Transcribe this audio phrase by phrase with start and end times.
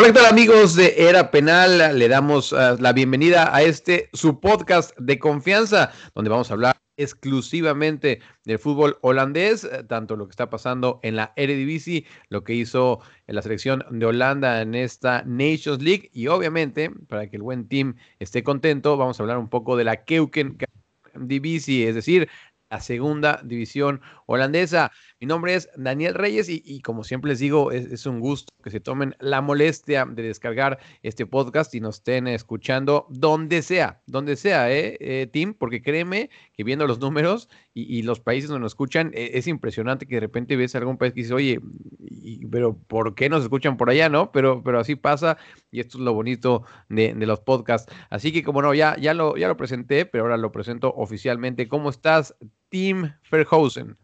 [0.00, 1.98] Hola, ¿qué tal amigos de Era Penal?
[1.98, 6.76] Le damos uh, la bienvenida a este su podcast de confianza, donde vamos a hablar
[6.96, 12.54] exclusivamente del fútbol holandés, eh, tanto lo que está pasando en la Eredivisie, lo que
[12.54, 17.68] hizo la selección de Holanda en esta Nations League y obviamente, para que el buen
[17.68, 20.56] team esté contento, vamos a hablar un poco de la Keuken
[21.14, 22.26] Divisie, es decir,
[22.70, 24.92] la segunda división holandesa.
[25.18, 28.80] Mi nombre es Daniel Reyes y, como siempre les digo, es, un gusto que se
[28.80, 34.72] tomen la molestia de descargar este podcast y nos estén escuchando donde sea, donde sea,
[34.72, 35.54] ¿eh, eh Tim?
[35.54, 40.06] Porque créeme que viendo los números y, los países donde nos escuchan, e, es impresionante
[40.06, 41.60] que de repente ves algún país que dice, oye,
[42.50, 44.32] pero ¿por qué nos escuchan por allá, no?
[44.32, 45.38] Pero, pero así pasa
[45.70, 47.92] y esto es lo bonito de, los podcasts.
[48.10, 51.68] Así que como no, ya, ya, lo, ya lo presenté, pero ahora lo presento oficialmente.
[51.68, 52.36] ¿Cómo estás,
[52.70, 53.96] Tim Verhausen?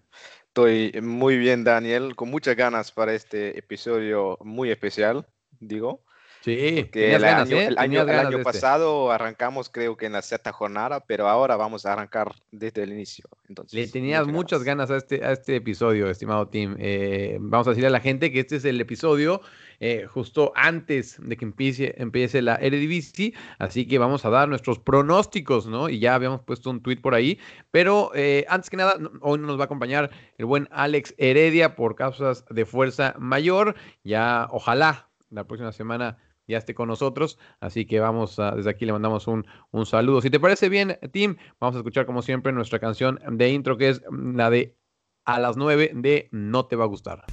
[0.48, 5.26] Estoy muy bien, Daniel, con muchas ganas para este episodio muy especial,
[5.60, 6.02] digo.
[6.42, 7.66] Sí, que el, año, ¿eh?
[7.66, 8.44] el año, el año este.
[8.44, 12.92] pasado arrancamos creo que en la sexta jornada, pero ahora vamos a arrancar desde el
[12.92, 13.24] inicio.
[13.48, 14.90] Entonces, Le tenías muchas ganas.
[14.90, 16.76] a, este, a este episodio, estimado Tim.
[16.78, 19.40] Eh, vamos a decirle a la gente que este es el episodio
[19.80, 24.78] eh, justo antes de que empiece, empiece la Eredivisie, así que vamos a dar nuestros
[24.78, 25.88] pronósticos, ¿no?
[25.88, 27.38] Y ya habíamos puesto un tweet por ahí,
[27.70, 31.94] pero eh, antes que nada, hoy nos va a acompañar el buen Alex Heredia por
[31.94, 37.38] causas de fuerza mayor, ya ojalá la próxima semana ya esté con nosotros.
[37.60, 40.20] Así que vamos a, desde aquí le mandamos un, un, saludo.
[40.20, 43.88] Si te parece bien, Tim, vamos a escuchar como siempre nuestra canción de intro, que
[43.88, 44.76] es la de
[45.24, 47.24] a las 9 de No te va a gustar.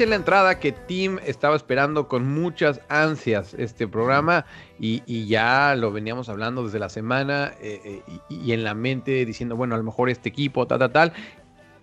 [0.00, 4.46] Decía en la entrada que Tim estaba esperando con muchas ansias este programa
[4.78, 9.56] y, ya lo veníamos hablando desde la semana eh, eh, y, en la mente diciendo,
[9.56, 11.12] bueno, a lo mejor este equipo, tal, tal, tal.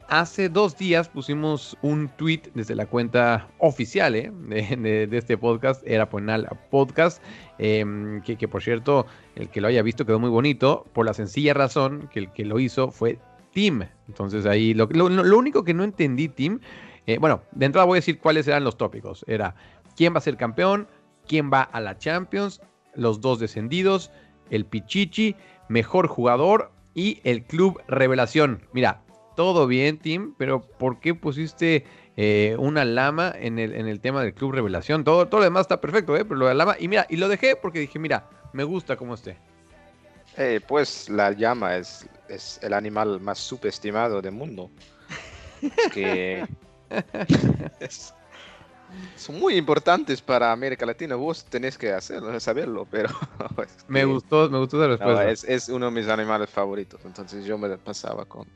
[0.09, 6.09] Hace dos días pusimos un tweet desde la cuenta oficial eh, de, este podcast, era
[6.09, 7.21] Penal Podcast,
[7.59, 11.13] em, que, que por cierto, el que lo haya visto quedó muy bonito, por la
[11.13, 13.19] sencilla razón que el que lo hizo fue
[13.53, 13.83] Tim.
[14.07, 16.59] Entonces ahí lo, lo, lo único que no entendí, Tim,
[17.07, 19.23] eh, bueno, de entrada voy a decir cuáles eran los tópicos.
[19.27, 19.55] Era
[19.95, 20.87] quién va a ser campeón,
[21.25, 22.61] quién va a la Champions,
[22.93, 24.11] los dos descendidos,
[24.49, 25.35] el Pichichi,
[25.69, 28.61] mejor jugador y el club revelación.
[28.73, 29.01] Mira,
[29.37, 31.85] todo bien, Tim, pero ¿por qué pusiste
[32.17, 35.05] eh, una lama en el, en el tema del club revelación?
[35.05, 36.25] Todo, todo lo demás está perfecto, ¿eh?
[36.25, 36.75] pero lo de la lama.
[36.77, 39.37] Y mira, y lo dejé porque dije, mira, me gusta como esté.
[40.35, 44.69] Eh, pues la llama es, es el animal más subestimado del mundo.
[45.93, 46.45] que
[49.15, 51.15] son muy importantes para América Latina.
[51.15, 53.09] Vos tenés que hacerlo, saberlo, pero...
[53.87, 55.29] me gustó, me gustó la respuesta.
[55.53, 58.47] es, uno de mis animales favoritos, entonces yo me pasaba con...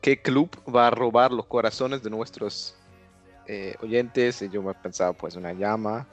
[0.00, 2.76] ¿Qué club va a robar los corazones de nuestros
[3.46, 4.40] eh, oyentes?
[4.42, 6.06] Y yo me pensaba, pues, una llama,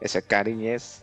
[0.00, 1.02] esa cariñez.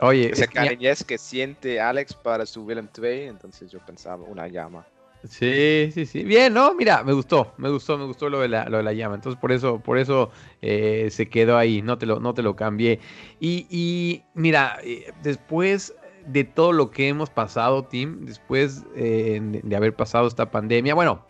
[0.00, 4.86] Oye, esa cariñez que siente Alex para su Willem 2, entonces yo pensaba, una llama.
[5.24, 6.22] Sí, sí, sí.
[6.22, 6.74] Bien, ¿no?
[6.74, 9.16] Mira, me gustó, me gustó, me gustó lo de la, lo de la llama.
[9.16, 10.30] Entonces, por eso, por eso
[10.62, 13.00] eh, se quedó ahí, no te lo, no te lo cambié.
[13.40, 15.94] Y, y mira, eh, después
[16.26, 21.24] de todo lo que hemos pasado, Tim, después eh, de haber pasado esta pandemia, bueno,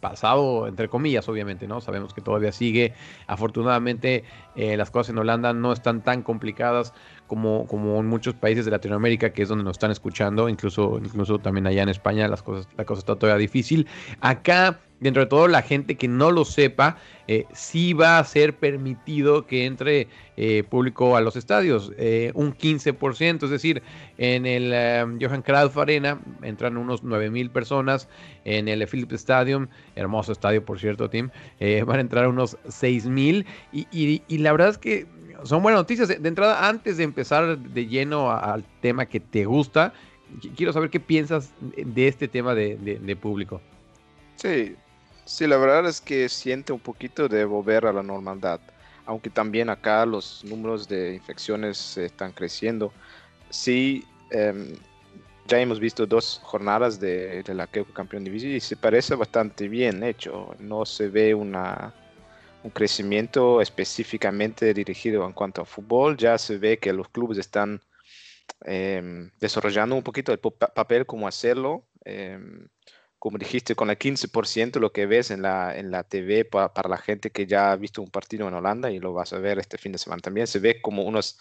[0.00, 1.80] pasado, entre comillas, obviamente, ¿no?
[1.80, 2.94] Sabemos que todavía sigue.
[3.26, 4.24] Afortunadamente,
[4.54, 6.92] eh, las cosas en Holanda no están tan complicadas
[7.30, 11.38] como, como en muchos países de Latinoamérica, que es donde nos están escuchando, incluso, incluso
[11.38, 13.86] también allá en España las cosas, la cosa está todavía difícil.
[14.20, 18.56] Acá dentro de todo la gente que no lo sepa, eh, sí va a ser
[18.56, 23.80] permitido que entre eh, público a los estadios, eh, un 15%, es decir,
[24.18, 24.72] en el
[25.20, 28.08] Johan Cruyff Arena entran unos 9 mil personas,
[28.44, 31.30] en el Philips Stadium, hermoso estadio por cierto, Tim,
[31.86, 35.06] van a entrar unos 6 mil y, la verdad es que
[35.44, 36.08] son buenas noticias.
[36.08, 39.92] De entrada, antes de empezar de lleno al tema que te gusta,
[40.56, 43.60] quiero saber qué piensas de este tema de, de público.
[44.36, 44.76] Sí,
[45.30, 48.58] Sí, la verdad es que siente un poquito de volver a la normalidad,
[49.06, 52.92] aunque también acá los números de infecciones están creciendo.
[53.48, 54.72] Sí, em,
[55.46, 60.02] ya hemos visto dos jornadas de, la que campeón división y se parece bastante bien
[60.02, 60.56] hecho.
[60.58, 61.94] No se ve una
[62.62, 66.16] un crecimiento específicamente dirigido en cuanto a fútbol.
[66.16, 67.80] Ya se ve que los clubes están
[68.64, 71.86] em, desarrollando un poquito el papel como hacerlo.
[72.04, 72.68] Em,
[73.18, 76.96] como dijiste, con el 15% lo que ves en la, en la TV para, la
[76.96, 79.76] gente que ya ha visto un partido en Holanda y lo vas a ver este
[79.76, 81.38] fin de semana también, se ve como unos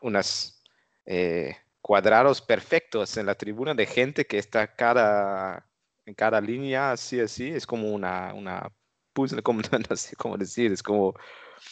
[0.00, 0.62] unas,
[1.06, 5.66] eh, cuadrados perfectos en la tribuna de gente que está cada,
[6.06, 8.72] en cada línea, así, así, es como una, una
[9.14, 11.14] puzzle, como, no sé cómo decir, es como...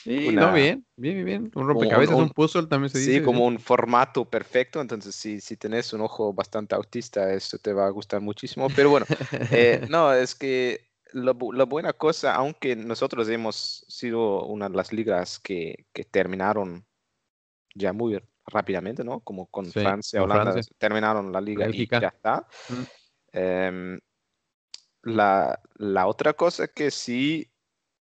[0.04, 3.18] Sí, no, bien, bien, bien, Un rompecabezas, un, puzzle también se dice.
[3.18, 7.74] Sí, como un formato perfecto, entonces si, si tenés un ojo bastante autista, esto te
[7.74, 9.04] va a gustar muchísimo, pero bueno,
[9.50, 15.38] eh, no, es que la, buena cosa, aunque nosotros hemos sido una de las ligas
[15.38, 16.86] que, que terminaron
[17.74, 19.20] ya muy rápidamente, ¿no?
[19.20, 22.46] Como con Francia, Holanda, terminaron la liga y ya está.
[23.32, 24.00] Em,
[25.02, 27.50] la, la, otra cosa que sí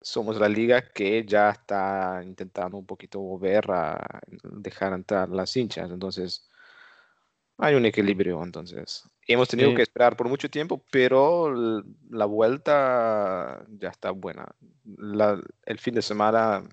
[0.00, 5.90] somos la liga que ya está intentando un poquito volver a dejar entrar las hinchas,
[5.90, 6.48] entonces
[7.58, 13.88] hay un equilibrio, entonces hemos tenido que esperar por mucho tiempo, pero la vuelta ya
[13.88, 14.46] está buena.
[15.64, 16.68] el fin de semana,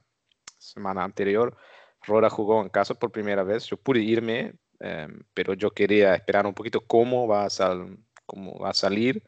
[0.57, 1.55] semana anterior,
[2.03, 3.65] Rora jugó en casa por primera vez.
[3.67, 7.49] Yo pude irme, em, pero yo quería esperar un poquito cómo va, a
[8.25, 9.23] cómo va a salir.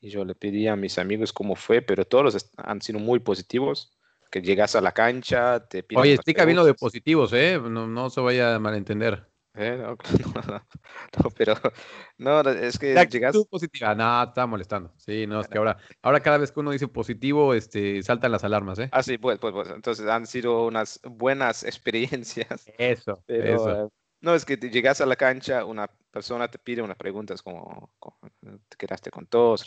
[0.00, 3.94] Y yo le pedí a mis amigos cómo fue, pero todos han sido muy positivos.
[4.30, 6.02] Que llegas a la cancha, te piden.
[6.02, 7.58] Oye, explica bien lo de positivos, ¿eh?
[7.58, 9.26] No, no se vaya a malentender.
[9.60, 9.96] Eh, no,
[11.36, 11.54] pero
[12.18, 13.36] no, es que llegas...
[13.50, 14.92] positiva, no, está molestando.
[14.98, 18.44] Sí, no, es que ahora, ahora cada vez que uno dice positivo, este, saltan las
[18.44, 18.88] alarmas, ¿eh?
[18.92, 22.70] Ah, sí, pues, pues, pues entonces han sido unas buenas experiencias.
[22.78, 23.86] Eso, eso.
[23.86, 23.88] Eh,
[24.20, 27.90] no, es que te llegas a la cancha, una persona te pide unas preguntas como,
[28.68, 29.64] ¿te quedaste con todos?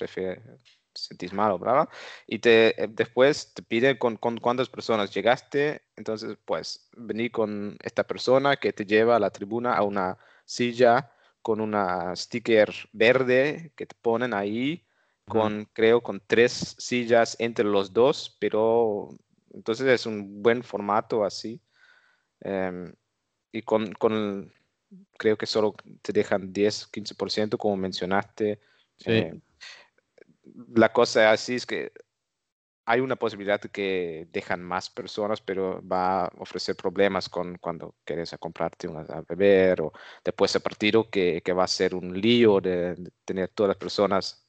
[0.94, 1.88] sentís mal o brava,
[2.28, 7.78] y te, eh, después te piden con, con, cuántas personas llegaste, entonces pues vení con
[7.82, 13.72] esta persona que te lleva a la tribuna a una silla con una sticker verde
[13.76, 14.86] que te ponen ahí,
[15.28, 19.10] con creo con tres sillas entre los dos, pero
[19.54, 21.62] entonces es un buen formato así.
[22.42, 22.94] Em,
[23.52, 24.54] y con, con,
[25.18, 28.60] creo que solo te dejan 10, 15% como mencionaste.
[28.98, 29.12] Sí.
[29.12, 29.42] Em,
[30.76, 31.92] la cosa así es que
[32.86, 37.96] hay una posibilidad de que dejan más personas, pero va a ofrecer problemas con cuando
[38.04, 39.94] quieres comprarte una a beber o
[40.24, 44.46] después del partido que, que, va a ser un lío de, tener todas las personas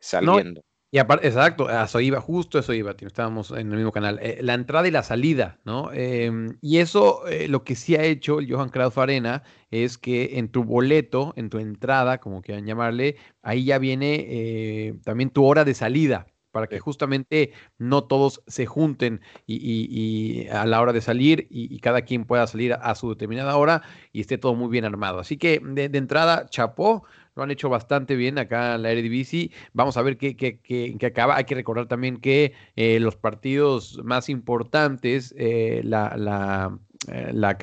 [0.00, 0.64] saliendo.
[0.90, 4.18] Y aparte, exacto, eso iba, justo eso iba, estábamos en el mismo canal.
[4.22, 5.92] Eh, la entrada y la salida, ¿no?
[5.92, 10.38] Em, y eso, eh, lo que sí ha hecho el Johan Cruyff Arena es que
[10.38, 15.44] en tu boleto, en tu entrada, como quieran llamarle, ahí ya viene eh, también tu
[15.44, 21.02] hora de salida, para que justamente no todos se junten y, a la hora de
[21.02, 23.82] salir y, cada quien pueda salir a, su determinada hora
[24.12, 25.18] y esté todo muy bien armado.
[25.18, 27.04] Así que de, de entrada, chapó,
[27.38, 29.52] lo han hecho bastante bien acá en la Eredivisie.
[29.72, 31.36] Vamos a ver qué, qué, acaba.
[31.36, 36.76] Hay que recordar también que eh, los partidos más importantes, eh, la, la,
[37.06, 37.56] eh, la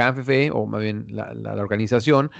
[0.53, 2.31] o más bien la, la organización,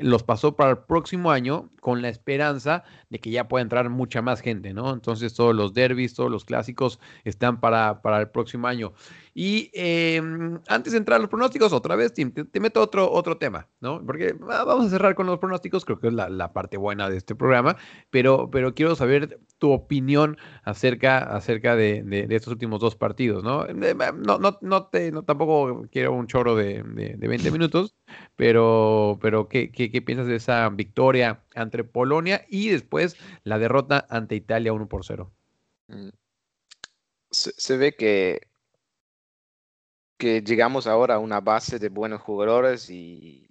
[0.00, 4.20] los pasó para el próximo año con la esperanza de que ya pueda entrar mucha
[4.20, 4.92] más gente, ¿no?
[4.92, 8.92] Entonces todos los derbis, todos los clásicos están para, para el próximo año.
[9.34, 13.38] Y em, antes de entrar a los pronósticos, otra vez, Tim, te, meto otro, otro
[13.38, 14.04] tema, ¿no?
[14.04, 17.16] Porque ah, vamos a cerrar con los pronósticos, creo que es la, parte buena de
[17.16, 17.76] este programa,
[18.10, 23.66] pero, pero quiero saber tu opinión acerca, acerca de, estos últimos dos partidos, ¿no?
[23.66, 27.94] No, no, no, te, no tampoco quiero un choro de, de 20 minutos,
[28.36, 34.34] pero, pero ¿qué, qué, piensas de esa victoria ante Polonia y después la derrota ante
[34.34, 35.32] Italia 1 por 0?
[35.88, 36.08] Mm.
[37.30, 38.48] Se, ve que,
[40.16, 43.48] que llegamos ahora a una base de buenos jugadores y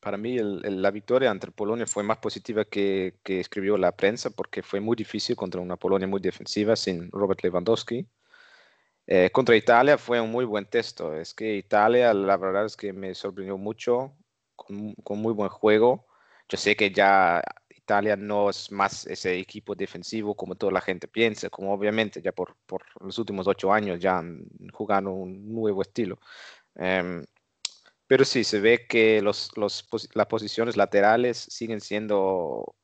[0.00, 4.62] para mí la victoria ante Polonia fue más positiva que, que escribió la prensa porque
[4.62, 8.06] fue muy difícil contra una Polonia muy defensiva sin Robert Lewandowski.
[9.08, 11.14] Eh, contra Italia fue un muy buen texto.
[11.14, 14.16] Es que Italia, la verdad es que me sorprendió mucho,
[14.56, 16.06] con, muy buen juego.
[16.48, 17.42] Yo sé que ya
[17.86, 22.32] Italia no es más ese equipo defensivo como toda la gente piensa, como obviamente ya
[22.32, 26.18] por, por los últimos ocho años ya han jugado un nuevo estilo.
[26.74, 27.24] Em,
[28.08, 32.74] pero sí, se ve que los, los, las posiciones laterales siguen siendo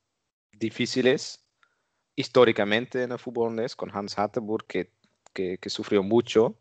[0.53, 1.45] difíciles
[2.15, 4.93] históricamente en el fútbol con Hans Hatterburg, que
[5.33, 6.59] que, sufrió mucho.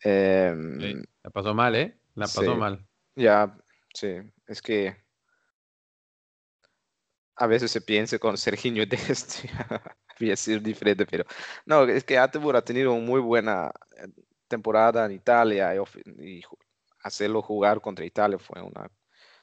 [0.00, 1.96] Em, la pasó mal, ¿eh?
[2.14, 2.86] La pasó mal.
[3.14, 3.56] Ya,
[3.94, 4.96] sí, es que
[7.36, 9.44] a veces se piensa con Serginho Dest,
[10.18, 11.24] voy a decir diferente, pero
[11.66, 14.08] no, es que Attenborough ha tenido una muy buena eh,
[14.48, 15.74] temporada en Italia
[16.18, 16.42] y,
[17.02, 18.90] hacerlo jugar contra Italia fue una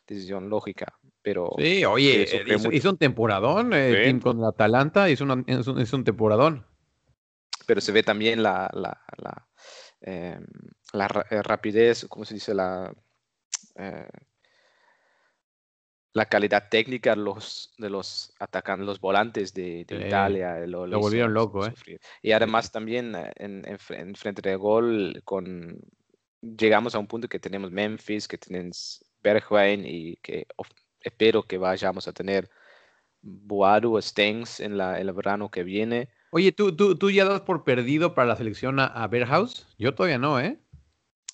[0.05, 0.93] decisión lógica.
[1.21, 2.27] Pero sí, oye,
[2.73, 6.65] hizo, un temporadón eh, con el Atalanta, hizo, un, un, temporadón.
[7.65, 9.47] Pero se ve también la, la, la,
[10.01, 10.45] em,
[10.91, 12.53] la rapidez, ¿cómo se dice?
[12.53, 12.93] La,
[16.13, 20.59] la calidad técnica de los, de los atacantes, los volantes de, Italia.
[20.67, 21.73] Lo, volvieron loco, ¿eh?
[22.21, 25.79] Y además también eh, en, en, frente de gol, con,
[26.41, 30.45] llegamos a un punto que tenemos Memphis, que tenemos Bergwijn y que
[31.01, 32.49] espero que vayamos a tener
[33.21, 36.09] Boadu o Stengs en, la, el verano que viene.
[36.31, 39.09] Oye, ¿tú, tú, tú ya das por perdido para la selección a, a
[39.77, 40.59] Yo todavía no, ¿eh?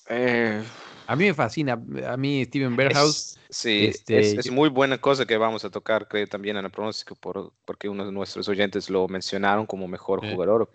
[0.10, 0.64] Eh,
[1.10, 1.74] a mí me fascina,
[2.06, 3.40] a mí Steven Berghaus.
[3.50, 7.16] sí, este, es, muy buena cosa que vamos a tocar, creo, también en el pronóstico,
[7.16, 10.70] por, porque uno de nuestros oyentes lo mencionaron como mejor jugador.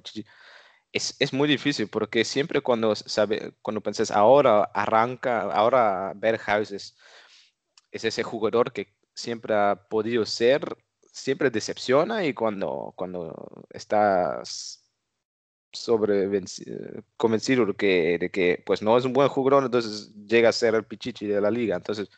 [0.92, 6.96] Es, es, muy difícil porque siempre cuando, sabe, cuando pensás, ahora arranca, ahora Berghaus es,
[7.92, 10.76] es ese jugador que siempre ha podido ser,
[11.12, 14.83] siempre decepciona y cuando, cuando estás
[15.74, 16.28] sobre
[17.16, 20.74] convencido de que, de que pues no es un buen jugador, entonces llega a ser
[20.74, 21.76] el pichichi de la liga.
[21.76, 22.08] Entonces,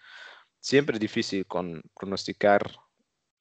[0.61, 2.71] siempre es difícil con, pronosticar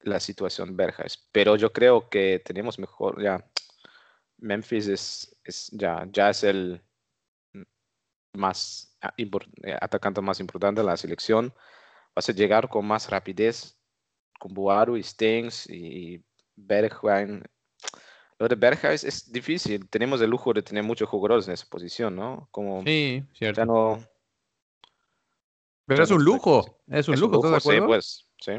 [0.00, 3.44] la situación Berjas, pero yo creo que tenemos mejor, ya,
[4.38, 6.82] Memphis es, es ya, ya es el
[8.36, 11.54] más eh, atacante más importante de la selección.
[12.14, 13.78] Vas a llegar con más rapidez
[14.38, 16.22] con Buaru y Stengs y
[16.54, 17.42] Bergwijn
[18.38, 19.88] lo de Berghuis es difícil.
[19.88, 22.48] Tenemos el lujo de tener muchos jugadores en esa posición, ¿no?
[22.50, 23.60] Como sí, cierto.
[23.60, 23.98] Ya no.
[25.86, 26.80] Pero es un lujo.
[26.88, 27.80] Es un lujo, ¿estás de acuerdo?
[27.80, 28.52] Sí, pues, sí.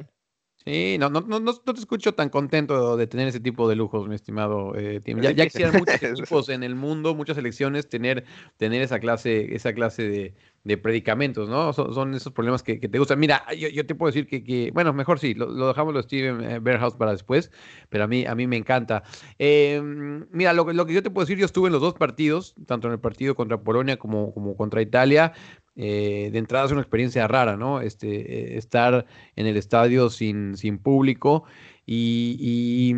[0.68, 4.06] Sí, no, no, no, no, te escucho tan contento de tener ese tipo de lujos,
[4.10, 5.22] mi estimado eh, Tim.
[5.22, 8.26] Ya, ya quisieran muchos equipos en el mundo, muchas selecciones, tener,
[8.58, 10.34] tener esa clase, esa clase de,
[10.66, 11.72] de predicamentos, ¿no?
[11.72, 13.18] Son, esos problemas que, te gustan.
[13.18, 16.96] Mira, yo, te puedo decir que, bueno, mejor sí, lo, dejamos lo Steven eh, Berghaus
[16.96, 17.50] para después,
[17.88, 19.04] pero a mí, a mí me encanta.
[19.40, 22.56] Em, mira, lo, lo que yo te puedo decir, yo estuve en los dos partidos,
[22.66, 25.32] tanto en el partido contra Polonia como, como contra Italia.
[25.80, 27.82] Eh, de entrada es una experiencia rara, ¿no?
[27.82, 29.06] Este, eh, estar
[29.36, 31.44] en el estadio sin, sin público
[31.86, 32.96] y,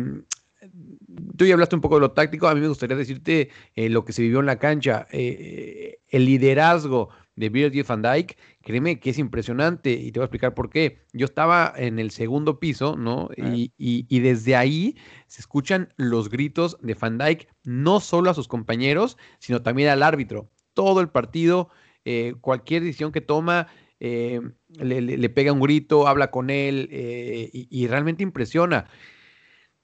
[1.36, 4.04] tú ya hablaste un poco de lo táctico, a mí me gustaría decirte eh, lo
[4.04, 9.18] que se vivió en la cancha, el liderazgo de Virgil van Dijk, créeme que es
[9.18, 11.02] impresionante y te voy a explicar por qué.
[11.12, 13.28] Yo estaba en el segundo piso, ¿no?
[13.36, 14.96] Y, y, desde ahí
[15.26, 20.02] se escuchan los gritos de Van Dijk, no solo a sus compañeros, sino también al
[20.02, 20.50] árbitro.
[20.74, 21.70] Todo el partido
[22.04, 23.68] eh, cualquier decisión que toma,
[24.00, 24.40] eh,
[24.78, 28.88] le, pega un grito, habla con él eh, y, realmente impresiona.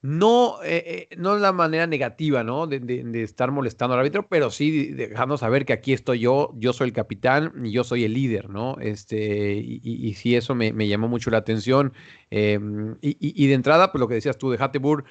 [0.01, 0.59] No,
[1.17, 2.67] no es la manera negativa, ¿no?
[2.67, 6.89] De, estar molestando al árbitro, pero sí dejando saber que aquí estoy yo, yo soy
[6.89, 8.77] el capitán y yo soy el líder, ¿no?
[8.79, 11.93] Este, y, y, sí, eso me, llamó mucho la atención.
[12.29, 15.03] Em, y, de entrada, pues lo que decías tú de Hattebur,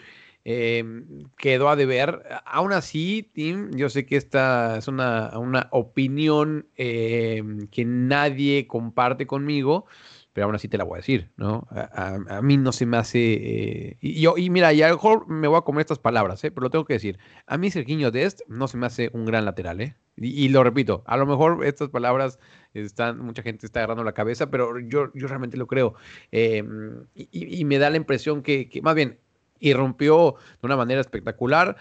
[0.48, 2.22] Em, quedó a deber.
[2.44, 5.32] Aún así, Tim, yo sé que esta es una,
[5.72, 9.86] opinión em, que nadie comparte conmigo,
[10.32, 11.66] pero aún así te la voy a decir, ¿no?
[11.72, 13.18] A, mí no se me hace...
[13.18, 16.44] Eh, y, yo, y mira, y a lo mejor me voy a comer estas palabras,
[16.44, 16.52] ¿eh?
[16.52, 17.18] pero lo tengo que decir.
[17.48, 19.96] A mí Serginho Dest no se me hace un gran lateral, ¿eh?
[20.16, 22.38] Y, lo repito, a lo mejor estas palabras
[22.72, 25.94] están, mucha gente está agarrando la cabeza, pero yo, yo realmente lo creo.
[26.30, 29.18] Em, y, me da la impresión que, más bien,
[29.60, 31.76] irrumpió de una manera espectacular,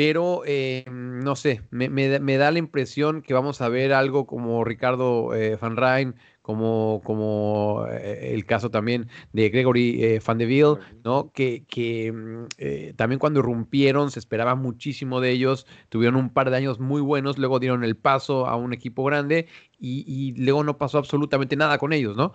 [0.00, 5.34] pero eh, no sé, me, da la impresión que vamos a ver algo como Ricardo
[5.34, 11.30] eh, Van Rijn, como, como eh, el caso también de Gregory Van de Ville, ¿no?
[11.34, 16.56] que, que mm, también cuando irrumpieron se esperaba muchísimo de ellos, tuvieron un par de
[16.56, 20.78] años muy buenos, luego dieron el paso a un equipo grande y, y luego no
[20.78, 22.32] pasó absolutamente nada con ellos, ¿no?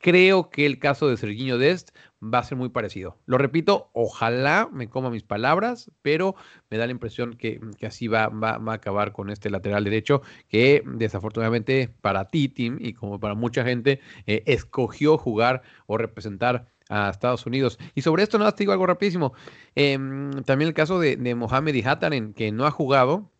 [0.00, 1.90] Creo que el caso de Serginho Dest
[2.22, 3.16] va a ser muy parecido.
[3.26, 6.34] Lo repito, ojalá me coma mis palabras, pero
[6.70, 10.82] me da la impresión que, así va, va, a acabar con este lateral derecho que
[10.86, 17.08] desafortunadamente para ti, Tim, y como para mucha gente, eh, escogió jugar o representar a
[17.08, 17.78] Estados Unidos.
[17.94, 19.32] Y sobre esto nada más te digo algo rapidísimo.
[19.74, 23.30] Em, también el caso de, de Mohamed Ihataren, que no ha jugado,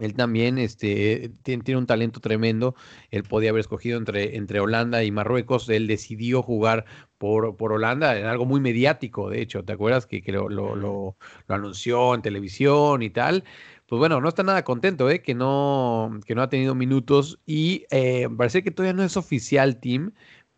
[0.00, 2.74] él también este, tiene, un talento tremendo.
[3.10, 5.68] Él podía haber escogido entre, entre Holanda y Marruecos.
[5.68, 6.86] Él decidió jugar
[7.18, 9.62] por, por Holanda en algo muy mediático, de hecho.
[9.64, 11.16] ¿Te acuerdas que, lo, lo,
[11.48, 13.44] anunció en televisión y tal?
[13.86, 15.20] Pues bueno, no está nada contento, ¿eh?
[15.20, 17.40] que, no, que no ha tenido minutos.
[17.44, 20.12] Y eh, parece que todavía no es oficial, Team,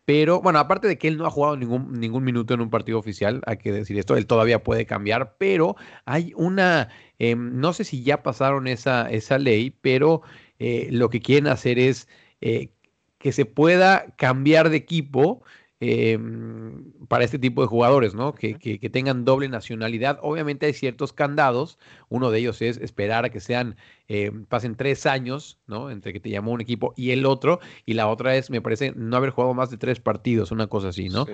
[0.05, 2.99] pero bueno, aparte de que él no ha jugado ningún, ningún minuto en un partido
[2.99, 7.83] oficial, hay que decir esto, él todavía puede cambiar, pero hay una, em, no sé
[7.85, 10.21] si ya pasaron esa, esa ley, pero
[10.59, 12.07] eh, lo que quieren hacer es
[12.41, 12.71] eh,
[13.17, 15.43] que se pueda cambiar de equipo
[15.85, 18.33] Em, para este tipo de jugadores, ¿no?
[18.33, 20.17] Que, que, tengan doble nacionalidad.
[20.21, 21.77] Obviamente hay ciertos candados.
[22.07, 23.75] Uno de ellos es esperar a que sean,
[24.07, 25.91] em, pasen tres años, ¿no?
[25.91, 27.59] Entre que te llamó un equipo y el otro.
[27.85, 30.87] Y la otra es, me parece, no haber jugado más de tres partidos, una cosa
[30.87, 31.25] así, ¿no?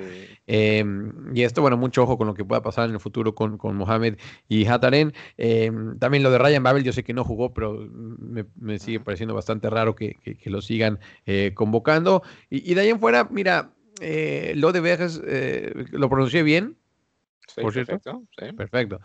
[0.47, 3.59] Em, y esto, bueno, mucho ojo con lo que pueda pasar en el futuro con,
[3.59, 5.13] con Mohamed y Hataren.
[5.99, 9.69] también lo de Ryan Babel, yo sé que no jugó, pero me, sigue pareciendo bastante
[9.69, 12.23] raro que, que lo sigan eh, convocando.
[12.49, 16.77] Y, y de ahí en fuera, mira, eh, lo de Vegas, eh, ¿lo pronuncié bien?
[17.47, 18.23] Sí, perfecto.
[18.55, 18.99] Perfecto.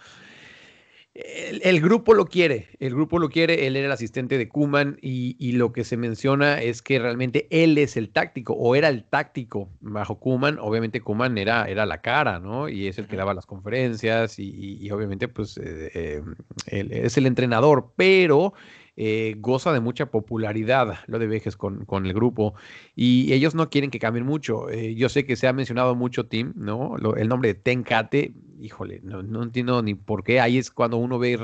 [1.15, 5.53] El, grupo lo quiere, el grupo lo quiere, él era el asistente de Kuman y,
[5.53, 9.71] lo que se menciona es que realmente él es el táctico o era el táctico
[9.79, 12.69] bajo Kuman, obviamente Kuman era, era la cara, ¿no?
[12.69, 16.21] Y es el que daba las conferencias y, obviamente pues eh,
[16.67, 18.53] él es el entrenador, pero
[18.97, 22.55] eh, goza de mucha popularidad, lo de Vejes con, con, el grupo,
[22.95, 24.71] y ellos no quieren que cambien mucho.
[24.71, 26.97] Eh, yo sé que se ha mencionado mucho Tim, ¿no?
[27.17, 30.41] el nombre de Tenkate, híjole, no, entiendo ni por qué.
[30.41, 31.39] Ahí es cuando uno ve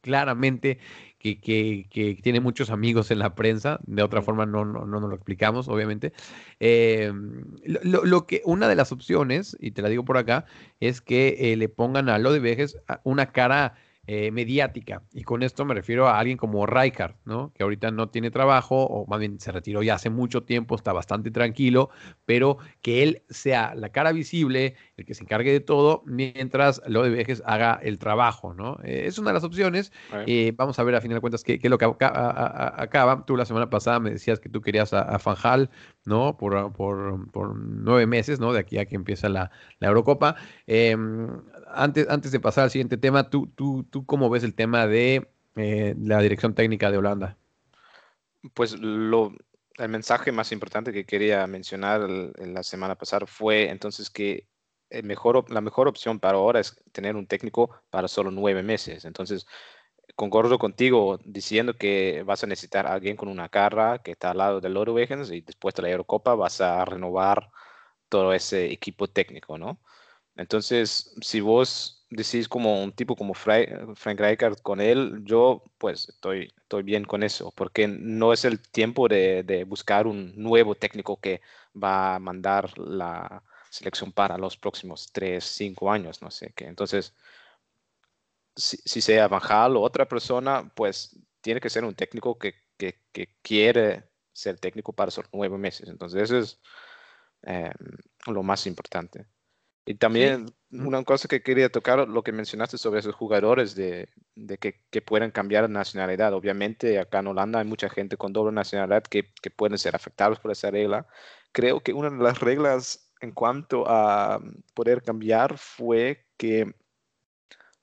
[0.00, 0.78] claramente
[1.18, 3.80] que, que, tiene muchos amigos en la prensa.
[3.86, 6.12] De otra forma no, no, no nos lo explicamos, obviamente.
[6.60, 10.44] Em, lo, lo, que, una de las opciones, y te la digo por acá,
[10.80, 13.74] es que eh, le pongan a lo de Vejes una cara
[14.08, 15.04] eh, mediática.
[15.12, 17.52] Y con esto me refiero a alguien como Rijkaard, ¿no?
[17.54, 20.92] Que ahorita no tiene trabajo, o más bien se retiró ya hace mucho tiempo, está
[20.92, 21.88] bastante tranquilo,
[22.24, 27.04] pero que él sea la cara visible, el que se encargue de todo, mientras lo
[27.04, 28.78] de Vejes haga el trabajo, ¿no?
[28.82, 29.92] Eh, es una de las opciones.
[30.26, 33.24] Eh, vamos a ver a final de cuentas qué, es lo que acaba.
[33.24, 35.70] Tú la semana pasada me decías que tú querías a, Fanjal,
[36.04, 36.36] ¿no?
[36.36, 38.52] Por, por, nueve meses, ¿no?
[38.52, 40.36] De aquí a que empieza la, la Eurocopa.
[40.66, 41.28] Em,
[41.68, 45.28] antes, antes de pasar al siguiente tema, ¿tú, tú, tú cómo ves el tema de
[45.56, 47.36] eh, la dirección técnica de Holanda?
[48.54, 49.32] Pues lo,
[49.78, 54.46] el mensaje más importante que quería mencionar la semana pasada fue entonces que
[54.90, 59.04] el mejor, la mejor opción para ahora es tener un técnico para solo nueve meses.
[59.04, 59.46] Entonces,
[60.16, 64.38] concordo contigo diciendo que vas a necesitar a alguien con una carra que está al
[64.38, 67.50] lado del Wagens y después de la Eurocopa vas a renovar
[68.08, 69.80] todo ese equipo técnico, ¿no?
[70.36, 76.52] Entonces, si vos decís como un tipo como Frank Rijkaard con él, yo pues estoy,
[76.58, 81.40] estoy bien con eso, porque no es el tiempo de, buscar un nuevo técnico que
[81.82, 86.66] va a mandar la selección para los próximos tres, cinco años, no sé qué.
[86.66, 87.14] Entonces,
[88.56, 92.54] si, sea Van o otra persona, pues tiene que ser un técnico que,
[93.42, 95.88] quiere ser técnico para esos nueve meses.
[95.88, 96.60] Entonces, eso es
[97.42, 97.72] em,
[98.26, 99.26] lo más importante.
[99.84, 104.58] Y también una cosa que quería tocar, lo que mencionaste sobre esos jugadores de, de
[104.58, 106.32] que, que, pueden cambiar nacionalidad.
[106.34, 110.38] Obviamente acá en Holanda hay mucha gente con doble nacionalidad que, que, pueden ser afectados
[110.38, 111.06] por esa regla.
[111.52, 114.40] Creo que una de las reglas en cuanto a
[114.74, 116.74] poder cambiar fue que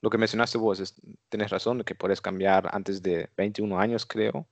[0.02, 0.94] lo que mencionaste vos, es,
[1.28, 4.48] tenés razón, que puedes cambiar antes de 21 años, creo.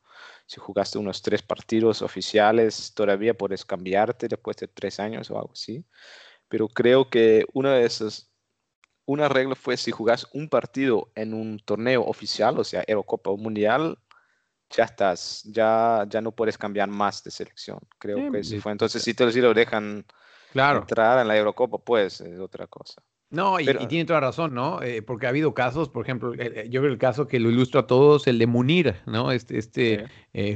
[0.47, 5.53] Si jugaste unos tres partidos oficiales, todavía puedes cambiarte después de tres años o algo
[5.53, 5.85] así
[6.49, 8.31] pero creo que una de esas,
[9.05, 13.37] una regla fue si jugás un partido en un torneo oficial, o sea, Eurocopa o
[13.37, 13.99] Mundial,
[14.71, 17.79] ya estás, ya, ya no puedes cambiar más de selección.
[17.99, 18.73] Creo que sí fue.
[18.73, 20.05] Entonces, si te lo dejan
[20.53, 23.03] entrar en la Eurocopa, pues es otra cosa.
[23.31, 24.83] No, y, tiene toda razón, ¿no?
[24.83, 27.51] Eh, porque ha habido casos, por ejemplo, eh, eh, yo creo el caso que lo
[27.51, 29.33] ilustra a todos, el de Munir, ¿no?
[29.33, 30.09] Este, este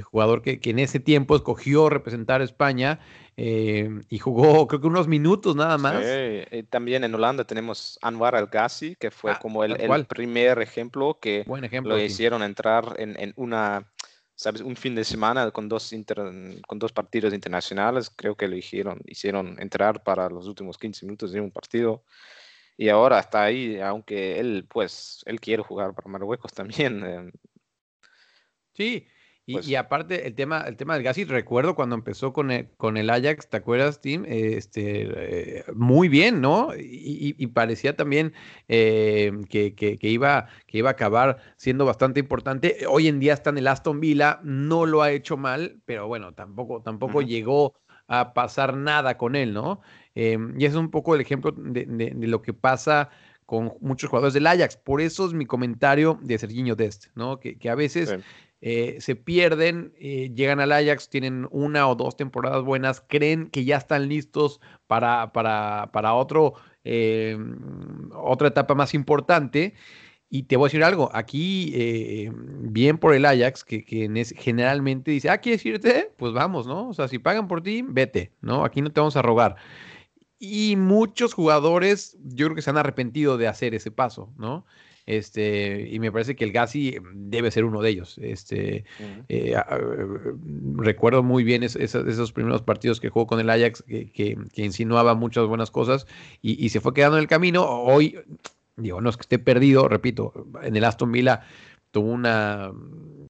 [0.02, 3.00] jugador que, que, en ese tiempo escogió representar a España
[3.36, 6.02] y jugó, creo que unos minutos nada más.
[6.02, 10.60] Sí, también en Holanda tenemos Anwar al Ghazi, que fue ah, como el, el, primer
[10.62, 11.44] ejemplo que
[11.84, 13.92] lo hicieron entrar en, en, una,
[14.34, 14.62] ¿sabes?
[14.62, 15.92] Un fin de semana con dos,
[16.66, 21.32] con dos partidos internacionales, creo que lo hicieron, hicieron entrar para los últimos 15 minutos
[21.32, 22.04] de un partido
[22.76, 27.02] y ahora está ahí, aunque él, pues, él quiere jugar para Marruecos también.
[27.06, 27.32] Em,
[28.74, 29.06] sí,
[29.44, 32.96] y, pues aparte el tema, el tema del Gassi, recuerdo cuando empezó con el, con
[32.96, 34.24] el Ajax, ¿te acuerdas, Tim?
[34.24, 35.08] Este,
[35.58, 36.68] eh, muy bien, ¿no?
[36.78, 38.32] Y, parecía también
[38.68, 42.86] em, que, que, iba, que iba a acabar siendo bastante importante.
[42.88, 46.34] Hoy en día está en el Aston Villa, no lo ha hecho mal, pero bueno,
[46.34, 47.74] tampoco, tampoco llegó
[48.06, 49.80] a pasar nada con él, ¿no?
[50.14, 53.10] Em, y es un poco el ejemplo de, lo que pasa
[53.46, 54.76] con muchos jugadores del Ajax.
[54.76, 57.40] Por eso es mi comentario de Serginho Dest, ¿no?
[57.40, 58.14] Que, a veces
[58.60, 63.64] eh, se pierden, eh, llegan al Ajax, tienen una o dos temporadas buenas, creen que
[63.64, 67.36] ya están listos para, para, para otro, eh,
[68.14, 69.74] otra etapa más importante.
[70.34, 72.30] Y te voy a decir algo, aquí
[72.62, 76.10] bien por el Ajax, que, que generalmente dice, ah, ¿quieres irte?
[76.16, 76.88] Pues vamos, ¿no?
[76.88, 78.64] O sea, si pagan por ti, vete, ¿no?
[78.64, 79.56] Aquí no te vamos a rogar.
[80.44, 84.66] Y muchos jugadores, yo creo que se han arrepentido de hacer ese paso, ¿no?
[85.06, 88.18] Este, y me parece que el Gassi debe ser uno de ellos.
[88.20, 88.84] Este,
[89.28, 89.54] eh,
[90.74, 95.70] recuerdo muy bien esos primeros partidos que jugó con el Ajax, que, insinuaba muchas buenas
[95.70, 96.08] cosas
[96.40, 97.64] y, se fue quedando en el camino.
[97.64, 98.18] Hoy,
[98.76, 101.42] digo, no es que esté perdido, repito, en el Aston Villa
[101.92, 102.72] tuvo una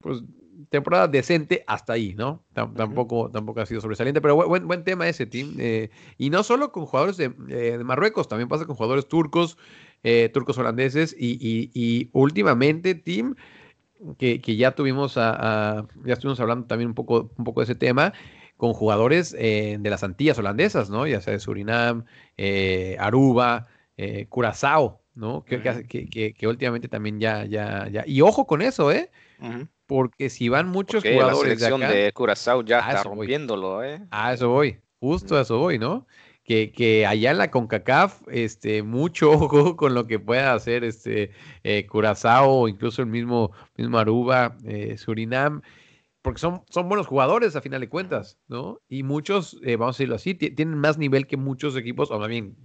[0.01, 0.22] pues,
[0.68, 2.42] temporada decente hasta ahí, ¿no?
[2.52, 5.54] Tampoco, tampoco ha sido sobresaliente, pero buen, buen tema ese, team.
[5.58, 9.58] Eh, y no solo con jugadores de, eh, de Marruecos, también pasa con jugadores turcos.
[10.04, 13.36] Eh, turcos holandeses y, últimamente, Tim,
[14.18, 18.12] que, ya tuvimos a, ya estuvimos hablando también un poco, un poco de ese tema,
[18.56, 21.06] con jugadores de las Antillas holandesas, ¿no?
[21.06, 22.04] Ya sea de Surinam,
[22.98, 23.68] Aruba,
[24.28, 25.44] Curazao, ¿no?
[25.44, 28.02] Que, que, últimamente también ya, ya, ya.
[28.04, 29.08] Y ojo con eso, ¿eh?
[29.92, 34.00] Porque si van muchos jugadores la selección de, Curazao ya está rompiéndolo, ¿eh?
[34.11, 36.07] A eso voy, justo a eso voy, ¿no?
[36.44, 41.31] que, allá en la CONCACAF, este, mucho ojo con lo que pueda hacer este
[41.62, 45.61] eh, Curazao o incluso el mismo, mismo Aruba, eh, Surinam,
[46.22, 48.81] porque son, son buenos jugadores a final de cuentas, ¿no?
[48.88, 52.28] Y muchos, eh, vamos a decirlo así, tienen más nivel que muchos equipos, o más
[52.28, 52.57] bien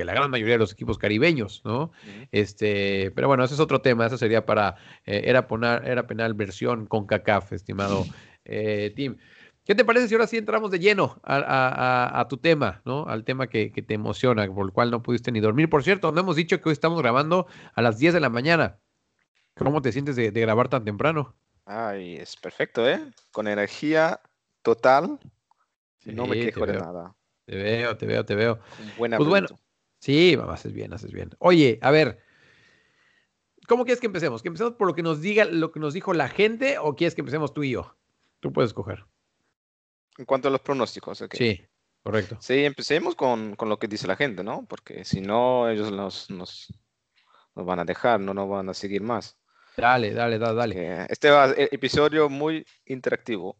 [0.00, 1.92] que la gran mayoría de los equipos caribeños, ¿no?
[2.32, 6.86] Este, pero bueno, ese es otro tema, eso sería para, era, poner, era penal versión
[6.86, 8.06] CONCACAF, estimado
[8.96, 9.18] Tim.
[9.66, 13.04] ¿Qué te parece si ahora sí entramos de lleno a, tu tema, ¿no?
[13.06, 15.68] Al tema que, te emociona, por el cual no pudiste ni dormir.
[15.68, 18.78] Por cierto, no hemos dicho que hoy estamos grabando a las 10 de la mañana.
[19.54, 21.36] ¿Cómo te sientes de, grabar tan temprano?
[21.66, 23.00] Ay, es perfecto, ¿eh?
[23.32, 24.22] Con energía
[24.62, 25.20] total.
[26.06, 27.14] no me quejo de nada.
[27.44, 28.60] Te veo, te veo, te veo.
[28.96, 29.48] Buena pues bueno,
[30.00, 31.30] sí, haces bien, haces bien.
[31.38, 32.20] Oye, a ver,
[33.68, 34.42] ¿cómo quieres que empecemos?
[34.42, 37.14] ¿Que empecemos por lo que nos diga, lo que nos dijo la gente o quieres
[37.14, 37.96] que empecemos tú y yo?
[38.40, 39.04] Tú puedes escoger.
[40.18, 41.60] En cuanto a los pronósticos, Sí,
[42.02, 42.36] correcto.
[42.40, 44.66] Sí, empecemos con, lo que dice la gente, ¿no?
[44.66, 46.72] Porque si no, ellos nos, nos,
[47.54, 49.38] van a dejar, no nos van a seguir más.
[49.76, 51.06] Dale, dale, dale, dale.
[51.08, 53.59] Este va a ser episodio muy interactivo.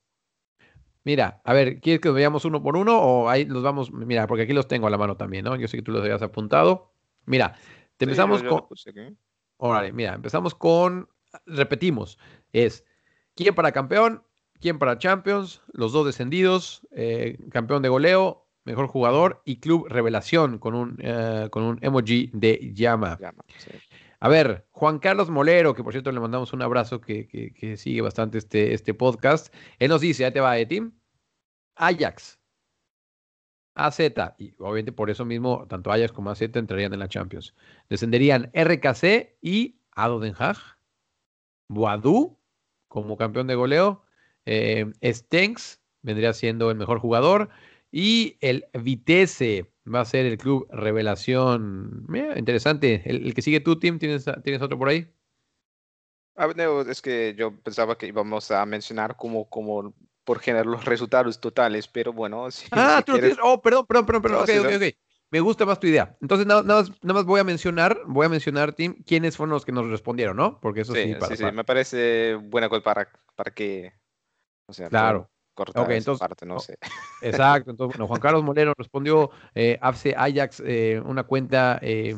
[1.04, 3.90] Mira, a ver, ¿quieres que veamos uno por uno o ahí los vamos?
[3.92, 5.56] Mira, porque aquí los tengo a la mano también, ¿no?
[5.56, 6.92] Yo sé que tú los habías apuntado.
[7.26, 7.56] Mira,
[7.98, 8.64] empezamos con.
[9.56, 11.08] Órale, mira, empezamos con.
[11.46, 12.18] Repetimos,
[12.52, 12.84] es
[13.34, 14.22] ¿quién para campeón?
[14.60, 15.62] ¿Quién para Champions?
[15.72, 21.48] Los dos descendidos, eh, campeón de goleo, mejor jugador y club revelación con un, eh,
[21.50, 23.18] con un emoji de llama.
[24.20, 28.38] A ver, Juan Carlos Molero, que por cierto le mandamos un abrazo, que, sigue bastante
[28.38, 29.52] este, este podcast.
[29.78, 30.92] Él nos dice, ya te va, Etim.
[31.76, 32.38] Ajax,
[33.74, 34.00] AZ,
[34.38, 37.54] y obviamente por eso mismo, tanto Ajax como AZ entrarían en la Champions.
[37.88, 40.58] Descenderían RKC y Ado Den Haag,
[41.68, 42.38] Boadú
[42.88, 44.04] como campeón de goleo,
[44.44, 47.48] eh, Stenks vendría siendo el mejor jugador.
[47.92, 52.06] Y el Vitesse va a ser el club revelación.
[52.36, 53.02] interesante.
[53.04, 55.12] El, que sigue tu team, ¿tienes, ¿tienes otro por ahí?
[56.36, 56.48] Ah,
[56.88, 61.88] es que yo pensaba que íbamos a mencionar como, como por generar los resultados totales,
[61.88, 62.48] pero bueno.
[62.72, 63.36] ah, tú tienes.
[63.42, 64.22] Oh, perdón, perdón, perdón.
[64.22, 64.66] perdón.
[64.66, 64.94] ok, ok,
[65.30, 66.16] Me gusta más tu idea.
[66.20, 69.72] Entonces, nada, nada, más, voy a mencionar, voy a mencionar, Tim, quiénes fueron los que
[69.72, 70.60] nos respondieron, ¿no?
[70.60, 73.92] Porque eso sí, sí, sí, me parece buena cosa para, para que
[74.70, 75.28] o sea, claro.
[75.56, 76.78] Okay, entonces, parte, no sé.
[77.22, 82.16] Exacto, entonces, bueno, Juan Carlos Molero respondió eh, hace Ajax eh, una cuenta eh,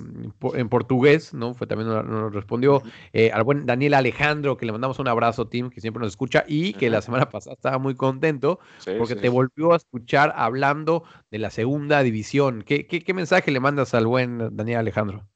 [0.54, 1.54] en portugués, ¿no?
[1.54, 5.70] Fue también nos respondió eh, al buen Daniel Alejandro, que le mandamos un abrazo, Tim,
[5.70, 8.60] que siempre nos escucha y que la semana pasada estaba muy contento
[8.98, 12.62] porque te volvió a escuchar hablando de la segunda división.
[12.62, 15.31] ¿Qué, qué, qué mensaje le mandas al buen Daniel Alejandro?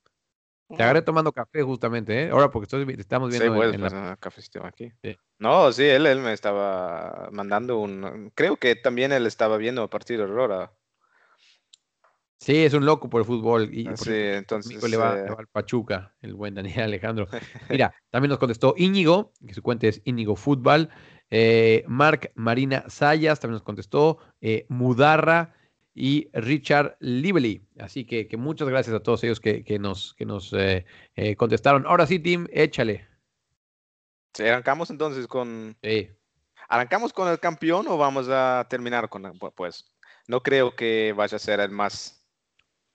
[0.68, 2.30] Te agarré tomando café justamente, ¿eh?
[2.30, 4.16] Ahora porque estoy, estamos viendo sí, en, pues, la...
[4.16, 4.92] café aquí.
[5.38, 8.32] No, sí, él, él me estaba mandando un...
[8.34, 10.72] Creo que también él estaba viendo a partir de Aurora.
[12.38, 13.72] Sí, es un loco por el fútbol.
[13.72, 14.82] Y sí, entonces...
[14.82, 17.28] Le va, eh al Pachuca, el buen Daniel Alejandro.
[17.70, 20.88] Mira, también nos contestó Íñigo, que su cuenta es Íñigo Fútbol.
[21.30, 24.18] Eh, Marc Marina Sayas también nos contestó.
[24.40, 25.54] Eh, Mudarra
[25.96, 27.66] y Richard Lively.
[27.80, 30.84] Así que, muchas gracias a todos ellos que, nos, que nos eh,
[31.16, 31.86] eh, contestaron.
[31.86, 33.08] Ahora sí, Tim, échale.
[34.38, 35.76] arrancamos entonces con...
[36.68, 39.38] ¿Arrancamos con el campeón o vamos a terminar con...
[39.54, 39.90] Pues
[40.28, 42.25] no creo que vaya a ser el más...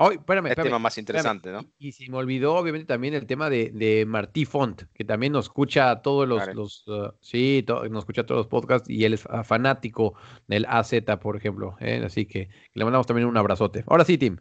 [0.03, 1.63] Oh, espérame, el tema más interesante, ¿no?
[1.77, 5.45] Y, si me olvidó, obviamente, también el tema de, de, Martí Font, que también nos
[5.45, 10.15] escucha todos los, los uh, sí, nos escucha todos los podcasts y él es fanático
[10.47, 11.77] del AZ, por ejemplo.
[11.79, 12.01] ¿eh?
[12.03, 13.83] Así que le mandamos también un abrazote.
[13.85, 14.37] Ahora sí, Tim.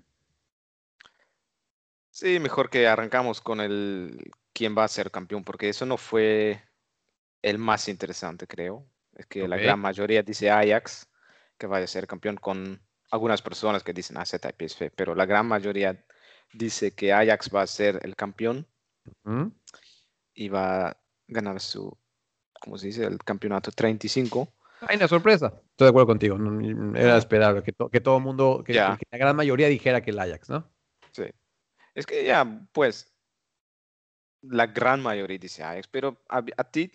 [2.08, 6.62] Sí, mejor que arrancamos con el quién va a ser campeón, porque eso no fue
[7.42, 8.86] el más interesante, creo.
[9.14, 11.06] Es que la gran mayoría dice Ajax
[11.58, 15.26] que vaya a ser campeón con algunas personas que dicen AZ y PSV, pero la
[15.26, 16.04] gran mayoría
[16.52, 18.66] dice que Ajax va a ser el campeón
[20.34, 20.96] y va a
[21.26, 21.96] ganar su,
[22.60, 23.04] ¿cómo se dice?
[23.04, 24.52] El campeonato 35.
[24.82, 25.52] Hay una sorpresa.
[25.70, 26.38] Estoy de acuerdo contigo.
[26.94, 30.48] Era esperable que, que todo el mundo, que, la gran mayoría dijera que el Ajax,
[30.48, 30.70] ¿no?
[31.12, 31.24] Sí.
[31.94, 33.12] Es que ya, pues,
[34.42, 36.90] la gran mayoría dice Ajax, pero a, ti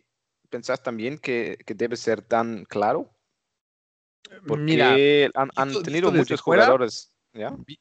[0.50, 3.15] pensás también que, que, debe ser tan claro
[4.48, 4.96] porque Mira,
[5.56, 7.16] han, tenido muchos jugadores.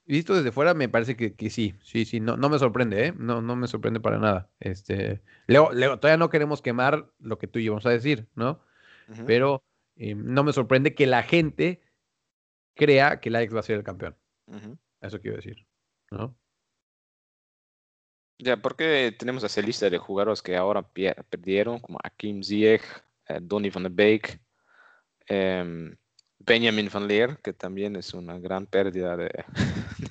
[0.05, 3.15] Visto desde fuera, me parece que, sí, sí, sí, no, no me sorprende, ¿eh?
[3.17, 4.51] No, no me sorprende para nada.
[4.59, 8.61] Este, Leo, todavía no queremos quemar lo que tú y yo vamos a decir, ¿no?
[9.27, 9.63] Pero
[9.97, 11.83] eh, no me sorprende que la gente
[12.75, 14.17] crea que el Ajax va a ser el campeón.
[15.01, 15.67] Eso quiero decir,
[16.11, 16.37] ¿no?
[18.39, 22.83] Ya, porque tenemos esa lista de jugadores que ahora perdieron, como Akim Ziyech,
[23.29, 24.41] eh, Donny van de Beek,
[25.29, 25.95] eh,
[26.47, 29.45] Benjamin Van Leer, que también es una gran pérdida de,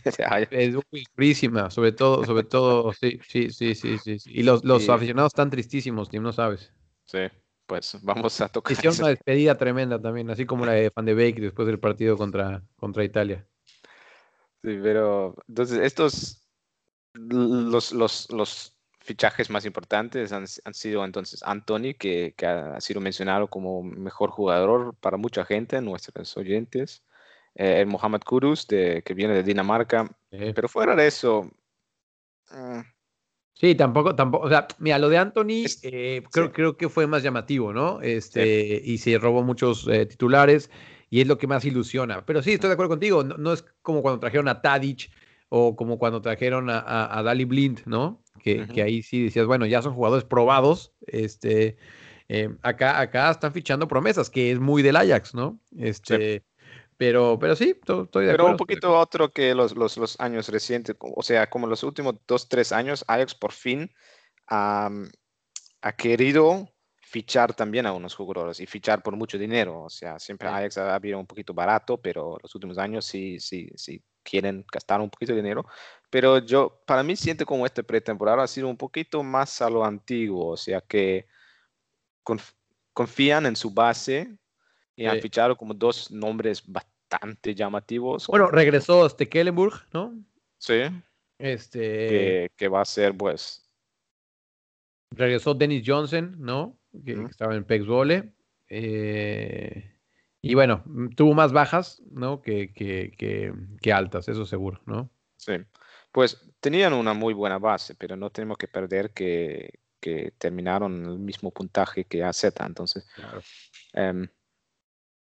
[0.51, 4.17] Es durísima, sobre todo, sobre todo, sí, sí, sí, sí, sí.
[4.25, 6.71] Y los, los aficionados están tristísimos, Tim, no sabes.
[7.05, 7.19] Sí,
[7.65, 8.73] pues vamos a tocar.
[8.73, 12.17] Hicieron una despedida tremenda también, así como la de Van de Beek después del partido
[12.17, 13.47] contra, contra Italia.
[14.63, 16.47] Sí, pero entonces estos,
[17.13, 18.72] los, los, los
[19.03, 25.17] fichajes más importantes han, sido entonces Anthony, que, ha sido mencionado como mejor jugador para
[25.17, 27.03] mucha gente, nuestros oyentes.
[27.55, 30.09] Eh, Mohamed Kudus, de, que viene de Dinamarca.
[30.29, 31.51] Pero fuera de eso.
[32.49, 32.79] Mm.
[33.53, 37.21] Sí, tampoco, tampoco, o sea, mira, lo de Anthony eh, creo, creo que fue más
[37.21, 38.01] llamativo, ¿no?
[38.01, 40.71] Este, y se robó muchos eh, titulares
[41.09, 42.25] y es lo que más ilusiona.
[42.25, 45.11] Pero sí, estoy de acuerdo contigo, no, es como cuando trajeron a Tadic
[45.55, 48.23] o como cuando trajeron a, a, a Dali Blind, ¿no?
[48.41, 50.91] que, ahí sí decías, bueno, ya son jugadores probados.
[51.05, 51.77] Este,
[52.27, 55.59] eh, acá, acá están fichando promesas, que es muy del Ajax, ¿no?
[55.77, 56.43] Este,
[56.97, 58.31] Pero, pero sí, estoy de acuerdo.
[58.31, 62.15] Pero un poquito otro que los, los, los, años recientes, o sea, como los últimos
[62.27, 63.91] dos, tres años, Ajax por fin
[64.47, 64.89] ha
[65.97, 66.67] querido
[66.99, 69.83] fichar también a unos jugadores y fichar por mucho dinero.
[69.83, 73.69] O sea, siempre Ajax ha habido un poquito barato, pero los últimos años sí, sí,
[73.75, 75.65] sí quieren gastar un poquito de dinero
[76.13, 79.83] pero yo, para mí siento como este pretemporada ha sido un poquito más a lo
[79.83, 81.25] antiguo, o sea que
[82.93, 84.37] confían en su base
[84.95, 88.27] y han fichado como dos nombres bastante llamativos.
[88.27, 90.13] Bueno, regresó Stekelenburg, ¿no?
[90.59, 90.83] Sí.
[91.39, 92.47] Este...
[92.57, 93.67] Que, va a ser, pues...
[95.09, 96.77] Regresó Dennis Johnson, ¿no?
[97.03, 98.35] Que, estaba en Pex Vole.
[98.67, 99.92] Eh,
[100.43, 100.83] y bueno,
[101.15, 102.41] tuvo más bajas, ¿no?
[102.41, 105.09] Que, que, que altas, eso seguro, ¿no?
[105.37, 105.53] Sí
[106.13, 109.79] pues tenían una muy buena base, pero no tenemos que perder que,
[110.37, 112.43] terminaron el mismo puntaje que AZ.
[112.59, 113.07] Entonces,
[113.93, 114.27] em,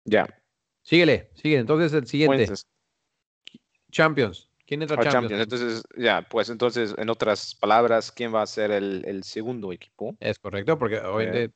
[0.04, 0.26] ya.
[0.82, 1.58] Síguele, sigue.
[1.58, 2.52] Entonces, el siguiente.
[3.90, 4.50] Champions.
[4.66, 5.42] ¿Quién entra a Champions?
[5.42, 10.16] Entonces, ya, pues entonces, en otras palabras, ¿quién va a ser el, segundo equipo?
[10.20, 11.50] Es correcto, porque hoy eh,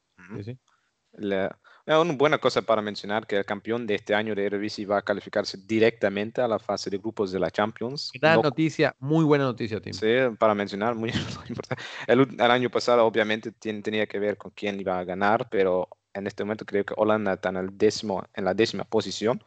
[1.97, 5.03] una buena cosa para mencionar que el campeón de este año de Eredivisie va a
[5.03, 8.11] calificarse directamente a la fase de grupos de la Champions.
[8.21, 9.95] Gran noticia, muy buena noticia, Tim.
[9.95, 10.07] Sí,
[10.39, 11.11] para mencionar, muy
[11.49, 11.83] importante.
[12.07, 16.45] El, año pasado obviamente tenía que ver con quién iba a ganar, pero en este
[16.45, 19.43] momento creo que Holanda está en, el décimo, en la décima posición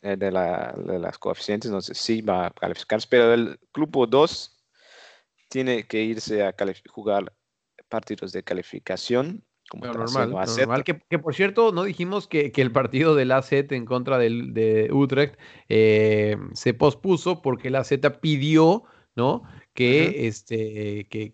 [0.00, 4.64] eh, de, las coeficientes, entonces sí va a calificarse, pero el grupo 2
[5.48, 6.54] tiene que irse a
[6.88, 7.32] jugar
[7.88, 9.44] partidos de calificación
[9.80, 14.90] normal, Que, por cierto, no dijimos que, el partido del AZ en contra del, de
[14.92, 19.42] Utrecht eh, se pospuso porque el AZ pidió, ¿no?
[19.74, 21.32] Que, este, que,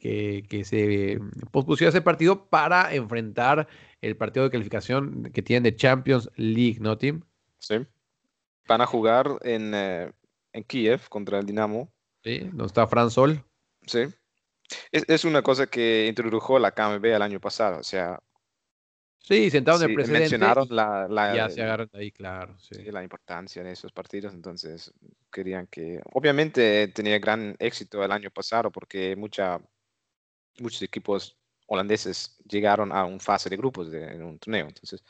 [0.48, 1.18] que, se
[1.50, 3.66] pospusiera ese partido para enfrentar
[4.00, 7.22] el partido de calificación que tienen de Champions League, ¿no, Tim?
[7.58, 7.84] Sí.
[8.68, 10.12] Van a jugar en, eh,
[10.52, 11.92] en Kiev contra el Dinamo.
[12.22, 13.42] Sí, donde está Fran Sol.
[13.86, 14.04] Sí.
[14.92, 17.80] Es, es, una cosa que introdujo la KMB el año pasado.
[17.80, 18.20] O sea,
[19.28, 20.20] Sí, sentados en el precedente.
[20.20, 22.56] Mencionaron la, la, ya se agarran ahí, claro.
[22.58, 22.82] Sí.
[22.90, 24.90] la importancia de esos partidos, entonces
[25.30, 26.00] querían que.
[26.14, 29.60] Obviamente tenía gran éxito el año pasado porque mucha,
[30.60, 31.36] muchos equipos
[31.66, 34.66] holandeses llegaron a un fase de grupos de, en un torneo.
[34.66, 35.04] Entonces,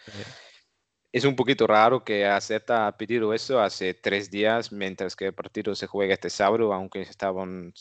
[1.13, 5.33] es un poquito raro que AZ ha pedido eso hace tres días, mientras que el
[5.33, 7.73] partido se juega este sábado, aunque estaban